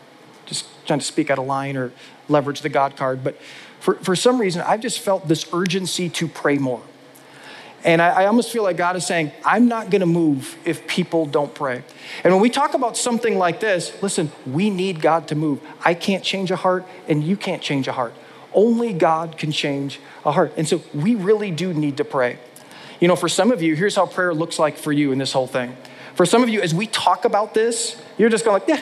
just 0.45 0.65
trying 0.85 0.99
to 0.99 1.05
speak 1.05 1.29
out 1.29 1.39
of 1.39 1.45
line 1.45 1.77
or 1.77 1.91
leverage 2.27 2.61
the 2.61 2.69
God 2.69 2.95
card, 2.95 3.23
but 3.23 3.37
for, 3.79 3.95
for 3.95 4.15
some 4.15 4.39
reason, 4.39 4.61
I've 4.61 4.81
just 4.81 4.99
felt 4.99 5.27
this 5.27 5.51
urgency 5.53 6.09
to 6.09 6.27
pray 6.27 6.57
more. 6.57 6.81
And 7.83 7.99
I, 8.01 8.09
I, 8.09 8.25
almost 8.27 8.51
feel 8.51 8.61
like 8.61 8.77
God 8.77 8.95
is 8.95 9.07
saying, 9.07 9.31
I'm 9.43 9.67
not 9.67 9.89
gonna 9.89 10.05
move 10.05 10.55
if 10.65 10.85
people 10.85 11.25
don't 11.25 11.53
pray. 11.53 11.83
And 12.23 12.31
when 12.31 12.41
we 12.41 12.49
talk 12.51 12.75
about 12.75 12.95
something 12.95 13.39
like 13.39 13.59
this, 13.59 13.91
listen, 14.03 14.31
we 14.45 14.69
need 14.69 15.01
God 15.01 15.27
to 15.29 15.35
move. 15.35 15.59
I 15.83 15.95
can't 15.95 16.23
change 16.23 16.51
a 16.51 16.55
heart, 16.55 16.85
and 17.07 17.23
you 17.23 17.35
can't 17.35 17.61
change 17.61 17.87
a 17.87 17.91
heart. 17.93 18.13
Only 18.53 18.93
God 18.93 19.37
can 19.37 19.51
change 19.51 19.99
a 20.25 20.31
heart. 20.31 20.53
And 20.57 20.67
so 20.67 20.83
we 20.93 21.15
really 21.15 21.49
do 21.49 21.73
need 21.73 21.97
to 21.97 22.05
pray. 22.05 22.37
You 23.01 23.07
know, 23.07 23.17
for 23.17 23.27
some 23.27 23.51
of 23.51 23.61
you, 23.61 23.75
here's 23.75 23.95
how 23.95 24.05
prayer 24.05 24.33
looks 24.33 24.59
like 24.59 24.77
for 24.77 24.93
you 24.93 25.11
in 25.11 25.17
this 25.17 25.33
whole 25.33 25.47
thing. 25.47 25.75
For 26.15 26.25
some 26.25 26.43
of 26.43 26.49
you, 26.49 26.61
as 26.61 26.73
we 26.73 26.85
talk 26.85 27.25
about 27.25 27.53
this, 27.53 27.99
you're 28.17 28.29
just 28.29 28.45
going 28.45 28.61
like, 28.61 28.69
yeah, 28.69 28.81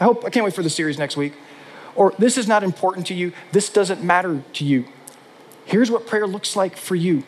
I 0.00 0.04
hope, 0.04 0.24
I 0.24 0.30
can't 0.30 0.44
wait 0.44 0.54
for 0.54 0.62
the 0.62 0.70
series 0.70 0.98
next 0.98 1.16
week. 1.16 1.34
Or 1.96 2.14
this 2.18 2.38
is 2.38 2.46
not 2.46 2.62
important 2.62 3.08
to 3.08 3.14
you. 3.14 3.32
This 3.50 3.68
doesn't 3.70 4.02
matter 4.02 4.42
to 4.54 4.64
you. 4.64 4.86
Here's 5.64 5.90
what 5.90 6.06
prayer 6.06 6.26
looks 6.26 6.54
like 6.54 6.76
for 6.76 6.94
you. 6.94 7.24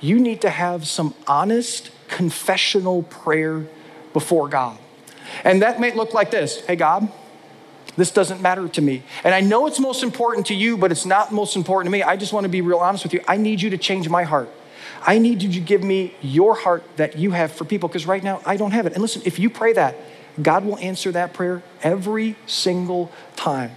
You 0.00 0.18
need 0.18 0.40
to 0.42 0.50
have 0.50 0.86
some 0.86 1.14
honest 1.26 1.90
confessional 2.08 3.02
prayer 3.02 3.66
before 4.12 4.48
God. 4.48 4.78
And 5.44 5.62
that 5.62 5.78
may 5.78 5.92
look 5.92 6.14
like 6.14 6.30
this 6.30 6.64
Hey, 6.66 6.76
God, 6.76 7.12
This 7.96 8.10
doesn't 8.10 8.40
matter 8.40 8.66
to 8.66 8.80
me. 8.80 9.02
And 9.24 9.34
I 9.34 9.40
know 9.40 9.66
it's 9.66 9.78
most 9.78 10.02
important 10.02 10.46
to 10.46 10.54
you, 10.54 10.78
but 10.78 10.90
it's 10.90 11.04
not 11.04 11.32
most 11.32 11.54
important 11.54 11.92
to 11.92 11.98
me. 11.98 12.02
I 12.02 12.16
just 12.16 12.32
want 12.32 12.44
to 12.44 12.48
be 12.48 12.62
real 12.62 12.78
honest 12.78 13.04
with 13.04 13.12
you. 13.12 13.20
I 13.28 13.36
need 13.36 13.60
you 13.60 13.68
to 13.70 13.78
change 13.78 14.08
my 14.08 14.22
heart. 14.22 14.48
I 15.04 15.18
need 15.18 15.42
you 15.42 15.52
to 15.52 15.60
give 15.60 15.82
me 15.82 16.14
your 16.20 16.54
heart 16.54 16.84
that 16.96 17.18
you 17.18 17.32
have 17.32 17.52
for 17.52 17.64
people 17.64 17.88
because 17.88 18.06
right 18.06 18.22
now 18.22 18.40
I 18.46 18.56
don't 18.56 18.70
have 18.70 18.86
it. 18.86 18.92
And 18.92 19.02
listen, 19.02 19.22
if 19.24 19.38
you 19.38 19.50
pray 19.50 19.72
that, 19.72 19.96
God 20.40 20.64
will 20.64 20.78
answer 20.78 21.12
that 21.12 21.34
prayer 21.34 21.62
every 21.82 22.36
single 22.46 23.10
time. 23.36 23.72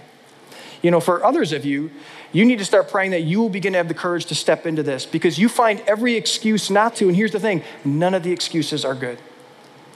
You 0.82 0.90
know, 0.90 1.00
for 1.00 1.24
others 1.24 1.52
of 1.52 1.64
you, 1.64 1.90
you 2.32 2.44
need 2.44 2.58
to 2.58 2.64
start 2.64 2.90
praying 2.90 3.10
that 3.10 3.22
you 3.22 3.40
will 3.40 3.48
begin 3.48 3.72
to 3.72 3.78
have 3.78 3.88
the 3.88 3.94
courage 3.94 4.26
to 4.26 4.34
step 4.34 4.66
into 4.66 4.82
this 4.82 5.06
because 5.06 5.38
you 5.38 5.48
find 5.48 5.80
every 5.80 6.14
excuse 6.14 6.70
not 6.70 6.96
to. 6.96 7.08
And 7.08 7.16
here's 7.16 7.32
the 7.32 7.40
thing 7.40 7.62
none 7.84 8.14
of 8.14 8.22
the 8.22 8.32
excuses 8.32 8.84
are 8.84 8.94
good. 8.94 9.18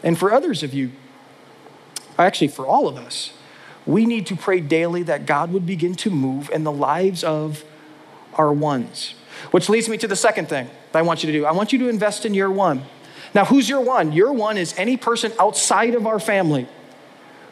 And 0.03 0.19
for 0.19 0.33
others 0.33 0.63
of 0.63 0.75
you, 0.75 0.93
actually, 2.19 2.49
for 2.49 2.67
all 2.67 2.89
of 2.89 2.97
us, 2.97 3.33
we 3.87 4.07
need 4.07 4.27
to 4.27 4.37
pray 4.37 4.61
daily 4.61 5.03
that 5.05 5.27
God 5.27 5.53
would 5.53 5.67
begin 5.67 5.95
to 5.97 6.11
move 6.11 6.51
in 6.51 6.65
the 6.65 6.73
lives 6.73 7.23
of 7.23 7.65
our 8.35 8.53
ones. 8.53 9.15
Which 9.51 9.69
leads 9.69 9.89
me 9.89 9.97
to 9.99 10.09
the 10.09 10.17
second 10.17 10.49
thing 10.49 10.69
that 10.93 10.99
I 10.99 11.03
want 11.03 11.23
you 11.23 11.33
to 11.33 11.39
do. 11.39 11.47
I 11.47 11.53
want 11.53 11.73
you 11.73 11.79
to 11.81 11.89
invest 11.89 12.25
in 12.25 12.35
your 12.35 12.51
one. 12.51 12.83
Now, 13.35 13.45
who's 13.45 13.69
your 13.69 13.81
one? 13.81 14.13
Your 14.13 14.33
one 14.33 14.59
is 14.59 14.75
any 14.77 14.97
person 14.97 15.33
outside 15.39 15.95
of 15.95 16.07
our 16.07 16.19
family 16.19 16.67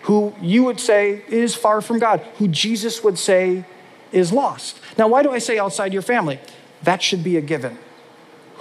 who 0.03 0.35
you 0.41 0.65
would 0.65 0.81
say 0.81 1.23
is 1.29 1.55
far 1.55 1.81
from 1.81 1.99
God, 1.99 2.21
who 2.37 2.49
Jesus 2.49 3.05
would 3.05 3.19
say 3.19 3.65
is 4.13 4.33
lost. 4.33 4.81
Now, 4.97 5.09
why 5.09 5.23
do 5.23 5.31
I 5.31 5.39
say 5.39 5.59
outside 5.59 5.93
your 5.93 6.03
family? 6.03 6.41
That 6.83 7.03
should 7.03 7.23
be 7.23 7.37
a 7.37 7.41
given. 7.41 7.79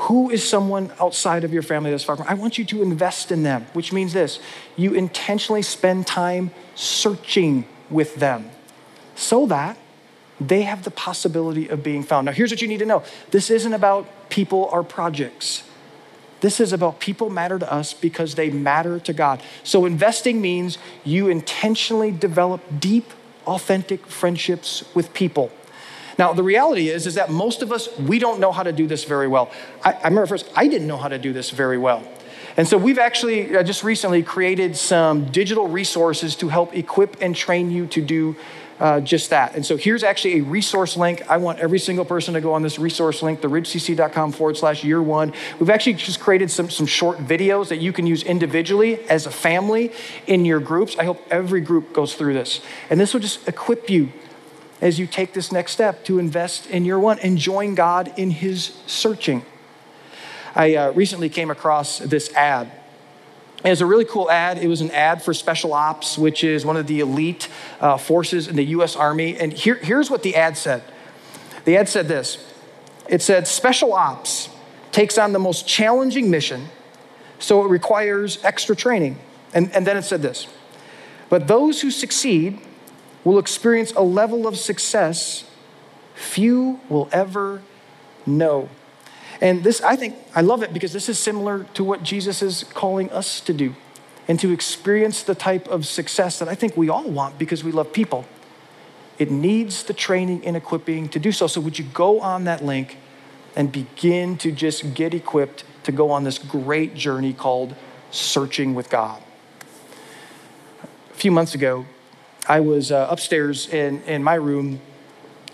Who 0.01 0.29
is 0.29 0.47
someone 0.47 0.91
outside 0.99 1.43
of 1.43 1.53
your 1.53 1.63
family 1.63 1.89
that's 1.89 2.03
far 2.03 2.17
from? 2.17 2.27
I 2.27 2.35
want 2.35 2.57
you 2.57 2.65
to 2.65 2.81
invest 2.81 3.31
in 3.31 3.43
them, 3.43 3.65
which 3.73 3.91
means 3.91 4.13
this 4.13 4.39
you 4.75 4.93
intentionally 4.93 5.61
spend 5.61 6.05
time 6.05 6.51
searching 6.75 7.65
with 7.89 8.15
them 8.15 8.51
so 9.15 9.47
that 9.47 9.77
they 10.39 10.63
have 10.63 10.83
the 10.83 10.91
possibility 10.91 11.67
of 11.67 11.83
being 11.83 12.03
found. 12.03 12.25
Now, 12.25 12.31
here's 12.31 12.51
what 12.51 12.61
you 12.61 12.67
need 12.67 12.79
to 12.79 12.85
know 12.85 13.03
this 13.31 13.49
isn't 13.49 13.73
about 13.73 14.29
people 14.29 14.69
or 14.71 14.83
projects. 14.83 15.63
This 16.39 16.59
is 16.59 16.71
about 16.71 16.99
people 16.99 17.31
matter 17.31 17.57
to 17.57 17.71
us 17.71 17.93
because 17.93 18.35
they 18.35 18.51
matter 18.51 18.99
to 18.99 19.13
God. 19.13 19.41
So, 19.63 19.85
investing 19.85 20.39
means 20.39 20.77
you 21.03 21.29
intentionally 21.29 22.11
develop 22.11 22.61
deep, 22.79 23.11
authentic 23.47 24.05
friendships 24.05 24.83
with 24.93 25.13
people. 25.13 25.51
Now, 26.19 26.33
the 26.33 26.43
reality 26.43 26.89
is, 26.89 27.05
is 27.05 27.15
that 27.15 27.29
most 27.29 27.61
of 27.61 27.71
us, 27.71 27.95
we 27.97 28.19
don't 28.19 28.39
know 28.39 28.51
how 28.51 28.63
to 28.63 28.71
do 28.71 28.87
this 28.87 29.03
very 29.03 29.27
well. 29.27 29.51
I, 29.83 29.93
I 29.93 30.07
remember 30.07 30.27
first, 30.27 30.49
I 30.55 30.67
didn't 30.67 30.87
know 30.87 30.97
how 30.97 31.07
to 31.07 31.19
do 31.19 31.31
this 31.33 31.51
very 31.51 31.77
well. 31.77 32.03
And 32.55 32.67
so 32.67 32.75
we've 32.75 32.97
actually 32.97 33.55
uh, 33.55 33.61
just 33.61 33.83
recently 33.83 34.23
created 34.23 34.75
some 34.75 35.25
digital 35.25 35.67
resources 35.67 36.35
to 36.37 36.49
help 36.49 36.75
equip 36.75 37.21
and 37.21 37.35
train 37.35 37.69
you 37.69 37.85
to 37.87 38.01
do 38.01 38.35
uh, 38.79 38.99
just 38.99 39.29
that. 39.31 39.55
And 39.55 39.65
so 39.65 39.77
here's 39.77 40.03
actually 40.03 40.39
a 40.39 40.43
resource 40.43 40.97
link. 40.97 41.23
I 41.29 41.37
want 41.37 41.59
every 41.59 41.79
single 41.79 42.05
person 42.05 42.33
to 42.35 42.41
go 42.41 42.53
on 42.53 42.61
this 42.61 42.77
resource 42.77 43.21
link, 43.23 43.41
theridgecc.com 43.41 44.31
forward 44.31 44.57
slash 44.57 44.83
your 44.83 45.01
one. 45.01 45.33
We've 45.59 45.69
actually 45.69 45.93
just 45.93 46.19
created 46.19 46.51
some, 46.51 46.69
some 46.69 46.85
short 46.85 47.17
videos 47.17 47.69
that 47.69 47.77
you 47.77 47.91
can 47.91 48.05
use 48.05 48.23
individually 48.23 48.99
as 49.09 49.25
a 49.25 49.31
family 49.31 49.91
in 50.27 50.45
your 50.45 50.59
groups. 50.59 50.95
I 50.97 51.05
hope 51.05 51.25
every 51.31 51.61
group 51.61 51.93
goes 51.93 52.15
through 52.15 52.33
this. 52.33 52.61
And 52.89 52.99
this 52.99 53.13
will 53.13 53.21
just 53.21 53.47
equip 53.47 53.89
you 53.89 54.09
as 54.79 54.99
you 54.99 55.07
take 55.07 55.33
this 55.33 55.51
next 55.51 55.71
step 55.71 56.03
to 56.05 56.19
invest 56.19 56.67
in 56.67 56.85
your 56.85 56.99
one 56.99 57.17
and 57.19 57.37
join 57.37 57.73
God 57.73 58.13
in 58.17 58.29
his 58.29 58.77
searching. 58.85 59.43
I 60.55 60.75
uh, 60.75 60.91
recently 60.91 61.29
came 61.29 61.49
across 61.49 61.99
this 61.99 62.31
ad 62.33 62.71
it 63.67 63.71
was 63.71 63.81
a 63.81 63.85
really 63.85 64.05
cool 64.05 64.31
ad. 64.31 64.57
It 64.57 64.67
was 64.67 64.81
an 64.81 64.91
ad 64.91 65.21
for 65.21 65.33
Special 65.33 65.73
Ops, 65.73 66.17
which 66.17 66.43
is 66.43 66.65
one 66.65 66.77
of 66.77 66.87
the 66.87 67.01
elite 67.01 67.49
uh, 67.81 67.97
forces 67.97 68.47
in 68.47 68.55
the 68.55 68.65
US 68.65 68.95
Army. 68.95 69.37
And 69.37 69.51
here, 69.51 69.75
here's 69.75 70.09
what 70.09 70.23
the 70.23 70.35
ad 70.35 70.57
said 70.57 70.83
the 71.65 71.75
ad 71.77 71.89
said 71.89 72.07
this 72.07 72.37
it 73.09 73.21
said, 73.21 73.47
Special 73.47 73.93
Ops 73.93 74.49
takes 74.91 75.17
on 75.17 75.33
the 75.33 75.39
most 75.39 75.67
challenging 75.67 76.29
mission, 76.29 76.67
so 77.39 77.63
it 77.63 77.69
requires 77.69 78.43
extra 78.43 78.75
training. 78.75 79.19
And, 79.53 79.71
and 79.73 79.87
then 79.87 79.97
it 79.97 80.03
said 80.03 80.21
this 80.21 80.47
But 81.29 81.47
those 81.47 81.81
who 81.81 81.91
succeed 81.91 82.59
will 83.23 83.39
experience 83.39 83.91
a 83.93 84.03
level 84.03 84.47
of 84.47 84.57
success 84.57 85.43
few 86.15 86.79
will 86.89 87.09
ever 87.11 87.61
know. 88.25 88.69
And 89.41 89.63
this, 89.63 89.81
I 89.81 89.95
think, 89.95 90.15
I 90.33 90.41
love 90.41 90.63
it 90.63 90.73
because 90.73 90.93
this 90.93 91.09
is 91.09 91.19
similar 91.19 91.65
to 91.75 91.83
what 91.83 92.03
Jesus 92.03 92.41
is 92.41 92.63
calling 92.73 93.11
us 93.11 93.39
to 93.41 93.53
do 93.53 93.75
and 94.27 94.39
to 94.39 94.51
experience 94.51 95.23
the 95.23 95.35
type 95.35 95.67
of 95.67 95.85
success 95.85 96.39
that 96.39 96.47
I 96.47 96.55
think 96.55 96.75
we 96.75 96.89
all 96.89 97.09
want 97.09 97.37
because 97.37 97.63
we 97.63 97.71
love 97.71 97.93
people. 97.93 98.25
It 99.19 99.31
needs 99.31 99.83
the 99.83 99.93
training 99.93 100.45
and 100.45 100.55
equipping 100.55 101.09
to 101.09 101.19
do 101.19 101.31
so. 101.31 101.47
So, 101.47 101.61
would 101.61 101.79
you 101.79 101.85
go 101.85 102.19
on 102.19 102.43
that 102.43 102.63
link 102.63 102.97
and 103.55 103.71
begin 103.71 104.37
to 104.37 104.51
just 104.51 104.93
get 104.93 105.13
equipped 105.13 105.63
to 105.83 105.91
go 105.91 106.11
on 106.11 106.23
this 106.23 106.37
great 106.37 106.93
journey 106.93 107.33
called 107.33 107.75
Searching 108.11 108.75
with 108.75 108.89
God? 108.89 109.21
A 111.11 111.15
few 111.15 111.31
months 111.31 111.55
ago, 111.55 111.85
I 112.47 112.59
was 112.59 112.91
uh, 112.91 113.07
upstairs 113.09 113.67
in, 113.69 114.03
in 114.03 114.23
my 114.23 114.35
room 114.35 114.81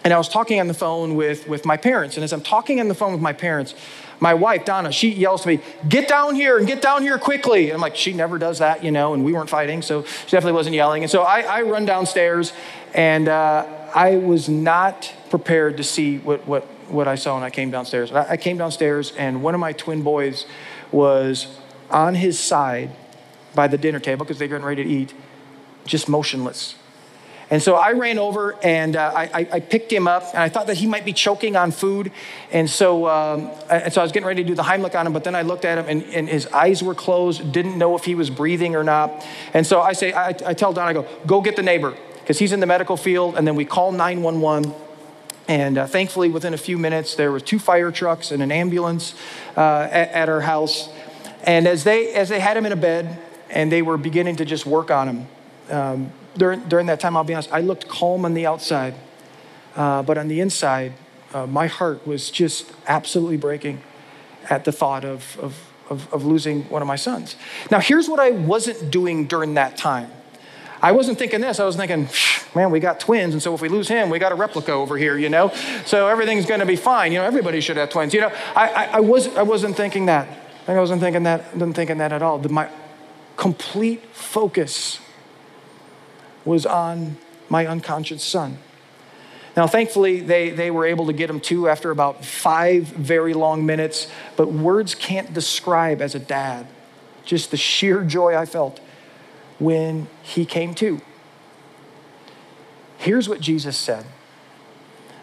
and 0.03 0.13
I 0.13 0.17
was 0.17 0.27
talking 0.27 0.59
on 0.59 0.67
the 0.67 0.73
phone 0.73 1.15
with, 1.15 1.47
with 1.47 1.65
my 1.65 1.77
parents. 1.77 2.17
And 2.17 2.23
as 2.23 2.33
I'm 2.33 2.41
talking 2.41 2.79
on 2.79 2.87
the 2.89 2.95
phone 2.95 3.13
with 3.13 3.21
my 3.21 3.33
parents, 3.33 3.73
my 4.19 4.33
wife, 4.33 4.65
Donna, 4.65 4.91
she 4.91 5.09
yells 5.09 5.43
to 5.43 5.47
me, 5.47 5.59
Get 5.87 6.07
down 6.07 6.35
here 6.35 6.57
and 6.57 6.67
get 6.67 6.81
down 6.81 7.01
here 7.01 7.17
quickly. 7.17 7.65
And 7.65 7.73
I'm 7.75 7.81
like, 7.81 7.95
She 7.95 8.13
never 8.13 8.37
does 8.37 8.59
that, 8.59 8.83
you 8.83 8.91
know, 8.91 9.13
and 9.13 9.23
we 9.23 9.33
weren't 9.33 9.49
fighting, 9.49 9.81
so 9.81 10.03
she 10.03 10.31
definitely 10.31 10.53
wasn't 10.53 10.75
yelling. 10.75 11.03
And 11.03 11.11
so 11.11 11.23
I, 11.23 11.41
I 11.41 11.61
run 11.61 11.85
downstairs, 11.85 12.53
and 12.93 13.29
uh, 13.29 13.65
I 13.95 14.17
was 14.17 14.49
not 14.49 15.13
prepared 15.29 15.77
to 15.77 15.83
see 15.83 16.17
what, 16.19 16.45
what, 16.45 16.63
what 16.89 17.07
I 17.07 17.15
saw 17.15 17.35
when 17.35 17.43
I 17.43 17.49
came 17.49 17.71
downstairs. 17.71 18.11
I, 18.11 18.31
I 18.31 18.37
came 18.37 18.57
downstairs, 18.57 19.13
and 19.17 19.41
one 19.41 19.53
of 19.53 19.59
my 19.59 19.71
twin 19.71 20.03
boys 20.03 20.45
was 20.91 21.59
on 21.89 22.15
his 22.15 22.39
side 22.39 22.91
by 23.55 23.67
the 23.67 23.77
dinner 23.77 23.99
table 23.99 24.25
because 24.25 24.37
they're 24.37 24.47
getting 24.47 24.65
ready 24.65 24.83
to 24.83 24.89
eat, 24.89 25.13
just 25.85 26.09
motionless 26.09 26.75
and 27.49 27.61
so 27.61 27.75
I 27.75 27.91
ran 27.91 28.17
over 28.19 28.55
and 28.63 28.95
uh, 28.95 29.11
I, 29.13 29.47
I, 29.51 29.59
picked 29.59 29.91
him 29.91 30.07
up, 30.07 30.23
and 30.33 30.39
I 30.39 30.49
thought 30.49 30.67
that 30.67 30.77
he 30.77 30.87
might 30.87 31.05
be 31.05 31.13
choking 31.13 31.55
on 31.55 31.71
food. 31.71 32.11
And 32.51 32.69
so, 32.69 33.07
um, 33.07 33.51
I, 33.69 33.89
so 33.89 34.01
I 34.01 34.03
was 34.03 34.11
getting 34.11 34.27
ready 34.27 34.43
to 34.43 34.47
do 34.47 34.55
the 34.55 34.63
Heimlich 34.63 34.95
on 34.95 35.07
him, 35.07 35.13
but 35.13 35.23
then 35.23 35.35
I 35.35 35.41
looked 35.41 35.65
at 35.65 35.77
him 35.77 35.85
and, 35.87 36.03
and 36.13 36.27
his 36.27 36.47
eyes 36.47 36.81
were 36.81 36.95
closed, 36.95 37.51
didn't 37.51 37.77
know 37.77 37.95
if 37.95 38.05
he 38.05 38.15
was 38.15 38.29
breathing 38.29 38.75
or 38.75 38.83
not. 38.83 39.25
And 39.53 39.67
so 39.67 39.81
I 39.81 39.93
say, 39.93 40.13
I, 40.13 40.29
I 40.29 40.53
tell 40.53 40.73
Don, 40.73 40.87
I 40.87 40.93
go, 40.93 41.05
go 41.27 41.41
get 41.41 41.55
the 41.55 41.63
neighbor, 41.63 41.95
because 42.19 42.39
he's 42.39 42.53
in 42.53 42.59
the 42.59 42.65
medical 42.65 42.97
field. 42.97 43.35
And 43.37 43.45
then 43.45 43.55
we 43.55 43.65
call 43.65 43.91
911. 43.91 44.73
And 45.47 45.77
uh, 45.77 45.87
thankfully, 45.87 46.29
within 46.29 46.53
a 46.53 46.57
few 46.57 46.77
minutes, 46.77 47.15
there 47.15 47.31
were 47.31 47.41
two 47.41 47.59
fire 47.59 47.91
trucks 47.91 48.31
and 48.31 48.41
an 48.41 48.51
ambulance 48.51 49.13
uh, 49.57 49.89
at, 49.91 50.09
at, 50.11 50.29
our 50.29 50.39
house. 50.41 50.89
And 51.43 51.67
as 51.67 51.83
they, 51.83 52.13
as 52.13 52.29
they 52.29 52.39
had 52.39 52.55
him 52.55 52.65
in 52.65 52.71
a 52.71 52.77
bed 52.77 53.19
and 53.49 53.69
they 53.69 53.81
were 53.81 53.97
beginning 53.97 54.37
to 54.37 54.45
just 54.45 54.65
work 54.65 54.89
on 54.89 55.09
him, 55.09 55.27
um, 55.69 56.11
during, 56.37 56.61
during 56.61 56.87
that 56.87 56.99
time, 56.99 57.15
I'll 57.15 57.23
be 57.23 57.33
honest, 57.33 57.51
I 57.51 57.61
looked 57.61 57.87
calm 57.87 58.25
on 58.25 58.33
the 58.33 58.45
outside, 58.45 58.95
uh, 59.75 60.01
but 60.03 60.17
on 60.17 60.27
the 60.27 60.39
inside, 60.39 60.93
uh, 61.33 61.47
my 61.47 61.67
heart 61.67 62.05
was 62.05 62.29
just 62.29 62.71
absolutely 62.87 63.37
breaking 63.37 63.81
at 64.49 64.65
the 64.65 64.71
thought 64.71 65.05
of, 65.05 65.37
of, 65.39 65.69
of, 65.89 66.13
of 66.13 66.25
losing 66.25 66.63
one 66.69 66.81
of 66.81 66.87
my 66.87 66.95
sons. 66.95 67.35
Now, 67.71 67.79
here's 67.79 68.09
what 68.09 68.19
I 68.19 68.31
wasn't 68.31 68.91
doing 68.91 69.25
during 69.25 69.55
that 69.55 69.77
time. 69.77 70.11
I 70.81 70.91
wasn't 70.91 71.17
thinking 71.17 71.39
this. 71.39 71.61
I 71.61 71.65
was 71.65 71.77
thinking, 71.77 72.09
man, 72.53 72.69
we 72.69 72.81
got 72.81 72.99
twins, 72.99 73.33
and 73.33 73.41
so 73.41 73.53
if 73.53 73.61
we 73.61 73.69
lose 73.69 73.87
him, 73.87 74.09
we 74.09 74.19
got 74.19 74.33
a 74.33 74.35
replica 74.35 74.73
over 74.73 74.97
here, 74.97 75.17
you 75.17 75.29
know. 75.29 75.49
So 75.85 76.07
everything's 76.09 76.45
going 76.45 76.59
to 76.59 76.65
be 76.65 76.75
fine. 76.75 77.13
You 77.13 77.19
know, 77.19 77.23
everybody 77.23 77.61
should 77.61 77.77
have 77.77 77.89
twins. 77.89 78.13
You 78.13 78.19
know, 78.21 78.33
I, 78.53 78.67
I, 78.67 78.85
I 78.85 78.99
was 78.99 79.33
I 79.37 79.43
wasn't 79.43 79.77
thinking 79.77 80.07
that. 80.07 80.27
I 80.67 80.77
wasn't 80.77 80.99
thinking 80.99 81.23
that. 81.23 81.53
Wasn't 81.53 81.73
thinking 81.73 81.99
that 81.99 82.11
at 82.11 82.21
all. 82.21 82.37
My 82.39 82.67
complete 83.37 84.03
focus 84.13 84.99
was 86.45 86.65
on 86.65 87.17
my 87.49 87.65
unconscious 87.65 88.23
son. 88.23 88.57
Now, 89.55 89.67
thankfully, 89.67 90.19
they, 90.19 90.49
they 90.49 90.71
were 90.71 90.85
able 90.85 91.05
to 91.05 91.13
get 91.13 91.29
him 91.29 91.39
to 91.41 91.69
after 91.69 91.91
about 91.91 92.25
five 92.25 92.85
very 92.85 93.33
long 93.33 93.65
minutes, 93.65 94.07
but 94.35 94.51
words 94.51 94.95
can't 94.95 95.33
describe 95.33 96.01
as 96.01 96.15
a 96.15 96.19
dad 96.19 96.67
just 97.25 97.51
the 97.51 97.57
sheer 97.57 98.03
joy 98.03 98.35
I 98.35 98.45
felt 98.45 98.79
when 99.59 100.07
he 100.21 100.45
came 100.45 100.73
to. 100.75 100.99
Here's 102.97 103.29
what 103.29 103.39
Jesus 103.39 103.77
said 103.77 104.05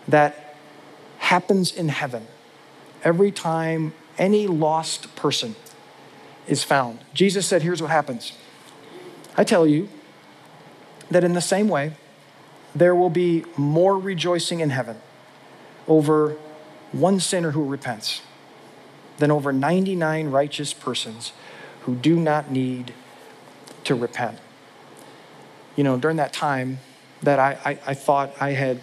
that 0.09 0.56
happens 1.18 1.72
in 1.72 1.88
heaven 1.88 2.26
every 3.04 3.30
time 3.30 3.92
any 4.18 4.46
lost 4.46 5.14
person 5.16 5.54
is 6.46 6.64
found. 6.64 6.98
Jesus 7.14 7.46
said, 7.46 7.62
Here's 7.62 7.80
what 7.80 7.90
happens. 7.90 8.33
I 9.37 9.44
tell 9.44 9.66
you, 9.66 9.88
that 11.11 11.25
in 11.25 11.33
the 11.33 11.40
same 11.40 11.68
way, 11.68 11.92
there 12.75 12.94
will 12.94 13.11
be 13.11 13.44
more 13.57 13.99
rejoicing 13.99 14.61
in 14.61 14.70
heaven 14.70 14.96
over 15.88 16.37
one 16.92 17.20
sinner 17.20 17.51
who 17.51 17.64
repents 17.64 18.23
than 19.18 19.31
over 19.31 19.53
99 19.53 20.31
righteous 20.31 20.73
persons 20.73 21.33
who 21.83 21.94
do 21.94 22.18
not 22.18 22.51
need 22.51 22.94
to 23.85 23.94
repent. 23.94 24.38
You 25.77 25.85
know, 25.85 25.96
during 25.96 26.16
that 26.18 26.33
time, 26.33 26.79
that 27.23 27.38
I, 27.38 27.59
I, 27.64 27.79
I 27.88 27.94
thought 27.94 28.33
I 28.40 28.51
had, 28.51 28.81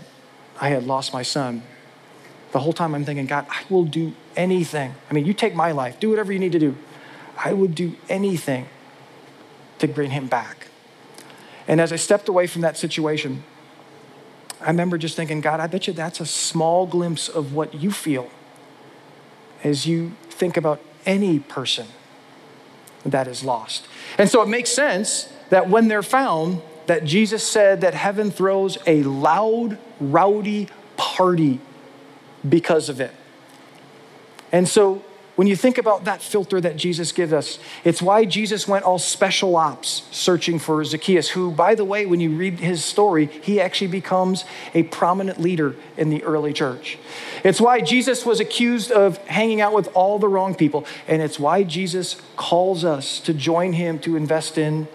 I 0.59 0.69
had 0.69 0.83
lost 0.85 1.13
my 1.13 1.23
son, 1.23 1.63
the 2.51 2.59
whole 2.59 2.73
time 2.73 2.95
I'm 2.95 3.03
thinking, 3.03 3.25
God, 3.25 3.45
I 3.49 3.63
will 3.69 3.83
do 3.83 4.13
anything. 4.35 4.93
I 5.09 5.13
mean, 5.13 5.25
you 5.25 5.33
take 5.33 5.53
my 5.53 5.71
life, 5.71 5.99
do 5.99 6.09
whatever 6.09 6.31
you 6.31 6.39
need 6.39 6.53
to 6.53 6.59
do. 6.59 6.75
I 7.37 7.53
would 7.53 7.75
do 7.75 7.95
anything 8.09 8.67
to 9.79 9.87
bring 9.87 10.11
him 10.11 10.27
back. 10.27 10.67
And 11.67 11.81
as 11.81 11.91
I 11.91 11.97
stepped 11.97 12.29
away 12.29 12.47
from 12.47 12.61
that 12.61 12.77
situation, 12.77 13.43
I 14.61 14.67
remember 14.67 14.97
just 14.97 15.15
thinking, 15.15 15.41
God, 15.41 15.59
I 15.59 15.67
bet 15.67 15.87
you 15.87 15.93
that's 15.93 16.19
a 16.19 16.25
small 16.25 16.87
glimpse 16.87 17.29
of 17.29 17.53
what 17.53 17.73
you 17.73 17.91
feel 17.91 18.29
as 19.63 19.85
you 19.85 20.13
think 20.29 20.57
about 20.57 20.81
any 21.05 21.39
person 21.39 21.87
that 23.05 23.27
is 23.27 23.43
lost. 23.43 23.87
And 24.17 24.29
so 24.29 24.41
it 24.41 24.47
makes 24.47 24.69
sense 24.71 25.31
that 25.49 25.69
when 25.69 25.87
they're 25.87 26.03
found, 26.03 26.61
that 26.87 27.03
Jesus 27.03 27.43
said 27.43 27.81
that 27.81 27.93
heaven 27.93 28.31
throws 28.31 28.77
a 28.87 29.03
loud, 29.03 29.77
rowdy 29.99 30.69
party 30.95 31.59
because 32.47 32.89
of 32.89 33.01
it. 33.01 33.11
And 34.51 34.67
so 34.67 35.03
when 35.37 35.45
you 35.45 35.55
think 35.55 35.77
about 35.77 36.05
that 36.05 36.23
filter 36.23 36.59
that 36.59 36.77
Jesus 36.77 37.11
gives 37.11 37.31
us, 37.31 37.59
it's 37.83 38.01
why 38.01 38.25
Jesus 38.25 38.67
went 38.67 38.85
all 38.85 38.97
special 38.97 39.55
ops 39.55 40.01
searching 40.09 40.57
for 40.57 40.83
Zacchaeus, 40.83 41.29
who, 41.29 41.51
by 41.51 41.75
the 41.75 41.85
way, 41.85 42.07
when 42.07 42.19
you 42.19 42.31
read 42.31 42.59
his 42.59 42.83
story, 42.83 43.27
he 43.27 43.61
actually 43.61 43.89
becomes 43.89 44.45
a 44.73 44.81
prominent 44.81 45.39
leader 45.39 45.75
in 45.95 46.09
the 46.09 46.23
early 46.23 46.53
church. 46.53 46.97
It's 47.43 47.61
why 47.61 47.81
Jesus 47.81 48.25
was 48.25 48.39
accused 48.39 48.89
of 48.89 49.19
hanging 49.27 49.61
out 49.61 49.75
with 49.75 49.89
all 49.93 50.17
the 50.17 50.27
wrong 50.27 50.55
people. 50.55 50.87
And 51.07 51.21
it's 51.21 51.39
why 51.39 51.61
Jesus 51.61 52.19
calls 52.35 52.83
us 52.83 53.19
to 53.19 53.31
join 53.31 53.73
him 53.73 53.99
to 53.99 54.15
invest 54.15 54.57
in 54.57 54.87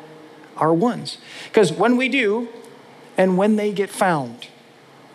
our 0.57 0.75
ones. 0.75 1.19
Because 1.47 1.73
when 1.73 1.97
we 1.97 2.09
do, 2.09 2.49
and 3.17 3.39
when 3.39 3.55
they 3.55 3.73
get 3.73 3.91
found, 3.91 4.49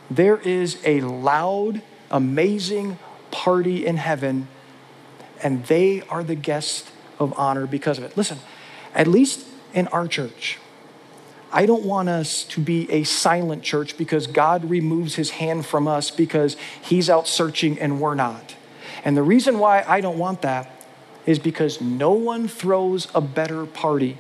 there 0.10 0.38
is 0.38 0.78
a 0.86 1.02
loud, 1.02 1.82
amazing 2.10 2.98
party 3.30 3.86
in 3.86 3.98
heaven 3.98 4.48
and 5.44 5.66
they 5.66 6.02
are 6.04 6.24
the 6.24 6.36
guests 6.36 6.92
of 7.20 7.34
honor 7.38 7.68
because 7.68 7.98
of 7.98 8.04
it. 8.04 8.16
Listen, 8.18 8.40
at 8.94 9.08
least 9.08 9.46
in 9.74 9.88
our 9.88 10.08
church, 10.08 10.58
I 11.52 11.66
don't 11.66 11.84
want 11.84 12.10
us 12.10 12.44
to 12.46 12.60
be 12.60 12.92
a 12.92 13.04
silent 13.04 13.64
church 13.64 13.98
because 13.98 14.28
God 14.28 14.70
removes 14.70 15.16
his 15.16 15.32
hand 15.32 15.66
from 15.66 15.88
us 15.88 16.12
because 16.12 16.58
he's 16.82 17.10
out 17.10 17.28
searching 17.28 17.80
and 17.80 18.02
we're 18.02 18.16
not. 18.16 18.56
And 19.06 19.16
the 19.16 19.24
reason 19.24 19.60
why 19.60 19.84
I 19.88 20.02
don't 20.02 20.18
want 20.18 20.42
that 20.42 20.70
is 21.26 21.40
because 21.40 21.80
no 21.82 22.12
one 22.12 22.48
throws 22.48 23.08
a 23.16 23.22
better 23.22 23.66
party. 23.66 24.18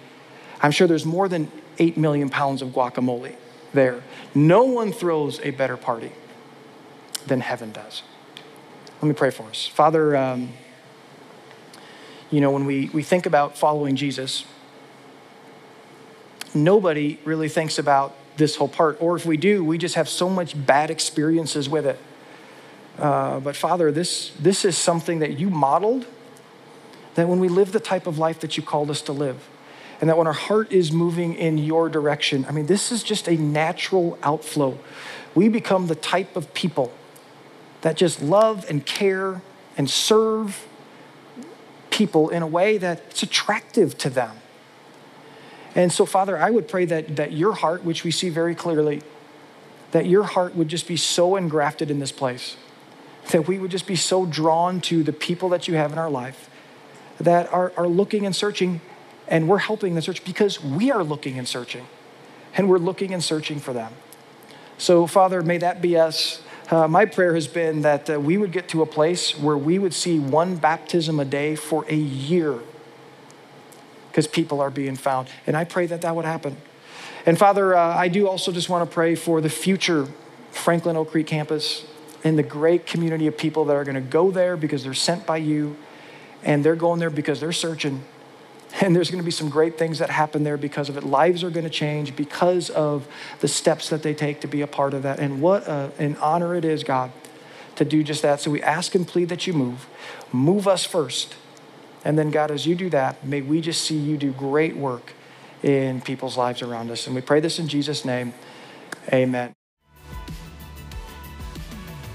I'm 0.62 0.71
sure 0.71 0.88
there's 0.88 1.06
more 1.06 1.27
than 1.27 1.51
8 1.80 1.97
million 1.97 2.30
pounds 2.30 2.62
of 2.62 2.69
guacamole 2.69 3.36
there. 3.73 4.03
No 4.34 4.63
one 4.63 4.91
throws 4.91 5.39
a 5.41 5.51
better 5.51 5.77
party 5.77 6.12
than 7.25 7.41
heaven 7.41 7.71
does. 7.71 8.03
Let 9.01 9.08
me 9.08 9.13
pray 9.13 9.32
for 9.32 9.43
us. 9.43 9.67
Father, 9.67 10.15
um, 10.15 10.49
you 12.32 12.42
know, 12.42 12.52
when 12.52 12.66
we, 12.66 12.90
we 12.94 13.04
think 13.04 13.26
about 13.26 13.58
following 13.58 13.96
Jesus, 13.96 14.46
nobody 16.54 17.20
really 17.24 17.50
thinks 17.50 17.80
about 17.80 18.16
this 18.38 18.56
whole 18.56 18.68
part. 18.68 19.02
Or 19.02 19.16
if 19.16 19.26
we 19.26 19.38
do, 19.38 19.63
we 19.63 19.78
just 19.78 19.96
have 19.96 20.10
so 20.10 20.30
much 20.30 20.66
bad 20.66 20.90
experiences 20.90 21.70
with 21.70 21.86
it. 21.86 22.00
Uh, 23.00 23.40
but 23.40 23.56
Father, 23.56 23.92
this, 23.92 24.32
this 24.40 24.66
is 24.66 24.78
something 24.78 25.20
that 25.20 25.40
you 25.40 25.50
modeled, 25.50 26.06
that 27.16 27.28
when 27.28 27.40
we 27.40 27.48
live 27.48 27.72
the 27.72 27.80
type 27.80 28.08
of 28.08 28.18
life 28.18 28.40
that 28.42 28.58
you 28.58 28.63
called 28.63 28.90
us 28.90 29.02
to 29.04 29.12
live, 29.12 29.48
and 30.00 30.10
that 30.10 30.18
when 30.18 30.28
our 30.28 30.34
heart 30.34 30.72
is 30.72 30.92
moving 30.92 31.34
in 31.34 31.58
your 31.58 31.90
direction, 31.90 32.46
I 32.48 32.52
mean, 32.52 32.68
this 32.68 32.92
is 32.92 33.04
just 33.04 33.28
a 33.28 33.36
natural 33.36 34.18
outflow. 34.22 34.78
We 35.34 35.50
become 35.50 35.88
the 35.88 35.96
type 35.96 36.36
of 36.36 36.54
people 36.54 36.92
that 37.82 37.96
just 37.96 38.22
love 38.22 38.66
and 38.70 38.86
care 38.86 39.42
and 39.78 39.90
serve 39.90 40.68
people 41.98 42.30
in 42.30 42.44
a 42.44 42.48
way 42.48 42.78
that's 42.78 43.24
attractive 43.24 43.98
to 43.98 44.10
them. 44.10 44.38
And 45.74 45.92
so, 45.92 46.06
Father, 46.06 46.38
I 46.38 46.52
would 46.52 46.68
pray 46.68 46.86
that, 46.86 47.16
that 47.16 47.34
your 47.34 47.54
heart, 47.54 47.84
which 47.84 48.04
we 48.04 48.12
see 48.12 48.30
very 48.30 48.54
clearly, 48.54 49.02
that 49.92 50.06
your 50.06 50.24
heart 50.24 50.56
would 50.56 50.68
just 50.68 50.88
be 50.88 50.96
so 50.96 51.36
engrafted 51.36 51.90
in 51.90 51.98
this 51.98 52.12
place, 52.12 52.56
that 53.32 53.48
we 53.48 53.58
would 53.58 53.72
just 53.72 53.88
be 53.88 53.96
so 53.96 54.28
drawn 54.28 54.80
to 54.82 55.02
the 55.02 55.14
people 55.14 55.50
that 55.50 55.68
you 55.68 55.74
have 55.76 55.92
in 55.92 55.98
our 55.98 56.10
life 56.10 56.50
that 57.20 57.52
are, 57.52 57.74
are 57.76 57.88
looking 57.88 58.28
and 58.28 58.36
searching, 58.36 58.80
and 59.28 59.50
we're 59.50 59.58
helping 59.58 59.96
the 59.96 60.02
search 60.02 60.24
because 60.24 60.64
we 60.64 60.92
are 60.92 61.04
looking 61.04 61.40
and 61.40 61.48
searching, 61.48 61.88
and 62.56 62.70
we're 62.70 62.78
looking 62.78 63.12
and 63.12 63.24
searching 63.24 63.60
for 63.60 63.74
them. 63.74 63.92
So, 64.78 65.08
Father, 65.08 65.42
may 65.42 65.58
that 65.58 65.82
be 65.82 65.98
us 65.98 66.44
uh, 66.69 66.88
my 66.88 67.06
prayer 67.06 67.34
has 67.34 67.47
been 67.47 67.82
that 67.82 68.10
uh, 68.10 68.19
we 68.19 68.38
would 68.38 68.51
get 68.51 68.67
to 68.69 68.82
a 68.82 68.86
place 68.86 69.38
where 69.38 69.58
we 69.58 69.80
would 69.80 69.93
see 69.93 70.19
one 70.19 70.58
baptism 70.58 71.19
a 71.19 71.25
day 71.25 71.56
for 71.56 71.86
a 71.88 71.95
year 71.95 72.60
because 74.10 74.27
people 74.27 74.60
are 74.60 74.69
being 74.69 74.95
found. 74.95 75.30
And 75.45 75.56
I 75.56 75.63
pray 75.63 75.86
that 75.86 76.01
that 76.01 76.15
would 76.15 76.25
happen. 76.25 76.58
And 77.25 77.38
Father, 77.38 77.75
uh, 77.75 77.95
I 77.95 78.08
do 78.08 78.27
also 78.27 78.51
just 78.51 78.69
want 78.69 78.89
to 78.89 78.93
pray 78.93 79.15
for 79.15 79.41
the 79.41 79.49
future 79.49 80.08
Franklin 80.51 80.97
Oak 80.97 81.12
Creek 81.12 81.27
campus 81.27 81.86
and 82.23 82.38
the 82.38 82.43
great 82.43 82.86
community 82.86 83.27
of 83.27 83.38
people 83.38 83.65
that 83.65 83.75
are 83.75 83.84
going 83.84 83.95
to 83.95 84.01
go 84.01 84.32
there 84.32 84.58
because 84.58 84.84
they're 84.84 84.93
sent 84.93 85.25
by 85.25 85.38
you 85.38 85.77
and 86.43 86.63
they're 86.63 86.75
going 86.75 86.99
there 86.99 87.10
because 87.10 87.39
they're 87.39 87.51
searching 87.51 88.03
and 88.82 88.96
there's 88.96 89.10
going 89.10 89.22
to 89.22 89.26
be 89.26 89.32
some 89.32 89.50
great 89.50 89.78
things 89.78 90.00
that 90.00 90.10
happen 90.10 90.44
there 90.44 90.58
because 90.58 90.90
of 90.90 90.98
it. 90.98 91.04
Lives 91.04 91.44
are 91.44 91.50
going 91.50 91.63
to 91.63 91.70
change 91.70 92.16
because 92.16 92.70
of 92.70 93.08
the 93.40 93.48
steps 93.48 93.90
that 93.90 94.04
they 94.04 94.13
take 94.13 94.42
to 94.42 94.48
be 94.48 94.62
a 94.62 94.68
part 94.68 94.94
of 94.94 95.04
that. 95.04 95.20
And 95.20 95.42
what 95.42 95.68
a, 95.68 95.92
an 95.98 96.16
honor 96.18 96.56
it 96.56 96.63
is, 96.63 96.84
God, 96.84 97.12
to 97.76 97.86
do 97.86 98.04
just 98.04 98.22
that. 98.22 98.40
So 98.40 98.52
we 98.52 98.62
ask 98.62 98.94
and 98.94 99.08
plead 99.08 99.30
that 99.30 99.48
you 99.48 99.54
move. 99.54 99.88
Move 100.32 100.68
us 100.68 100.84
first. 100.84 101.36
And 102.06 102.18
then, 102.18 102.30
God, 102.30 102.52
as 102.52 102.66
you 102.66 102.76
do 102.76 102.90
that, 102.92 103.26
may 103.26 103.42
we 103.42 103.62
just 103.62 103.84
see 103.84 103.98
you 103.98 104.18
do 104.18 104.32
great 104.32 104.78
work 104.78 105.13
in 105.63 106.02
people's 106.02 106.38
lives 106.38 106.62
around 106.62 106.92
us. 106.92 107.08
And 107.08 107.16
we 107.16 107.22
pray 107.22 107.40
this 107.40 107.60
in 107.60 107.68
Jesus' 107.68 108.06
name. 108.06 108.34
Amen. 109.12 109.54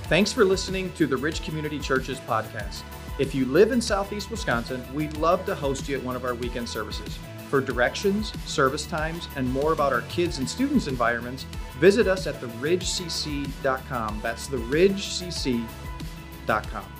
Thanks 0.04 0.32
for 0.32 0.44
listening 0.44 0.92
to 0.92 1.06
the 1.06 1.16
Ridge 1.16 1.42
Community 1.42 1.78
Church's 1.78 2.20
podcast. 2.20 2.82
If 3.22 3.34
you 3.36 3.44
live 3.44 3.70
in 3.70 3.80
Southeast 3.80 4.32
Wisconsin, 4.32 4.84
we'd 4.92 5.16
love 5.16 5.46
to 5.46 5.54
host 5.54 5.88
you 5.88 5.96
at 5.96 6.02
one 6.02 6.16
of 6.16 6.24
our 6.24 6.34
weekend 6.34 6.68
services. 6.68 7.20
For 7.48 7.60
directions, 7.60 8.32
service 8.46 8.84
times, 8.84 9.28
and 9.36 9.48
more 9.52 9.72
about 9.72 9.92
our 9.92 10.00
kids 10.02 10.38
and 10.38 10.50
students' 10.50 10.88
environments, 10.88 11.44
visit 11.78 12.08
us 12.08 12.26
at 12.26 12.40
theridgecc.com. 12.40 14.20
That's 14.24 14.48
theridgecc.com. 14.48 16.91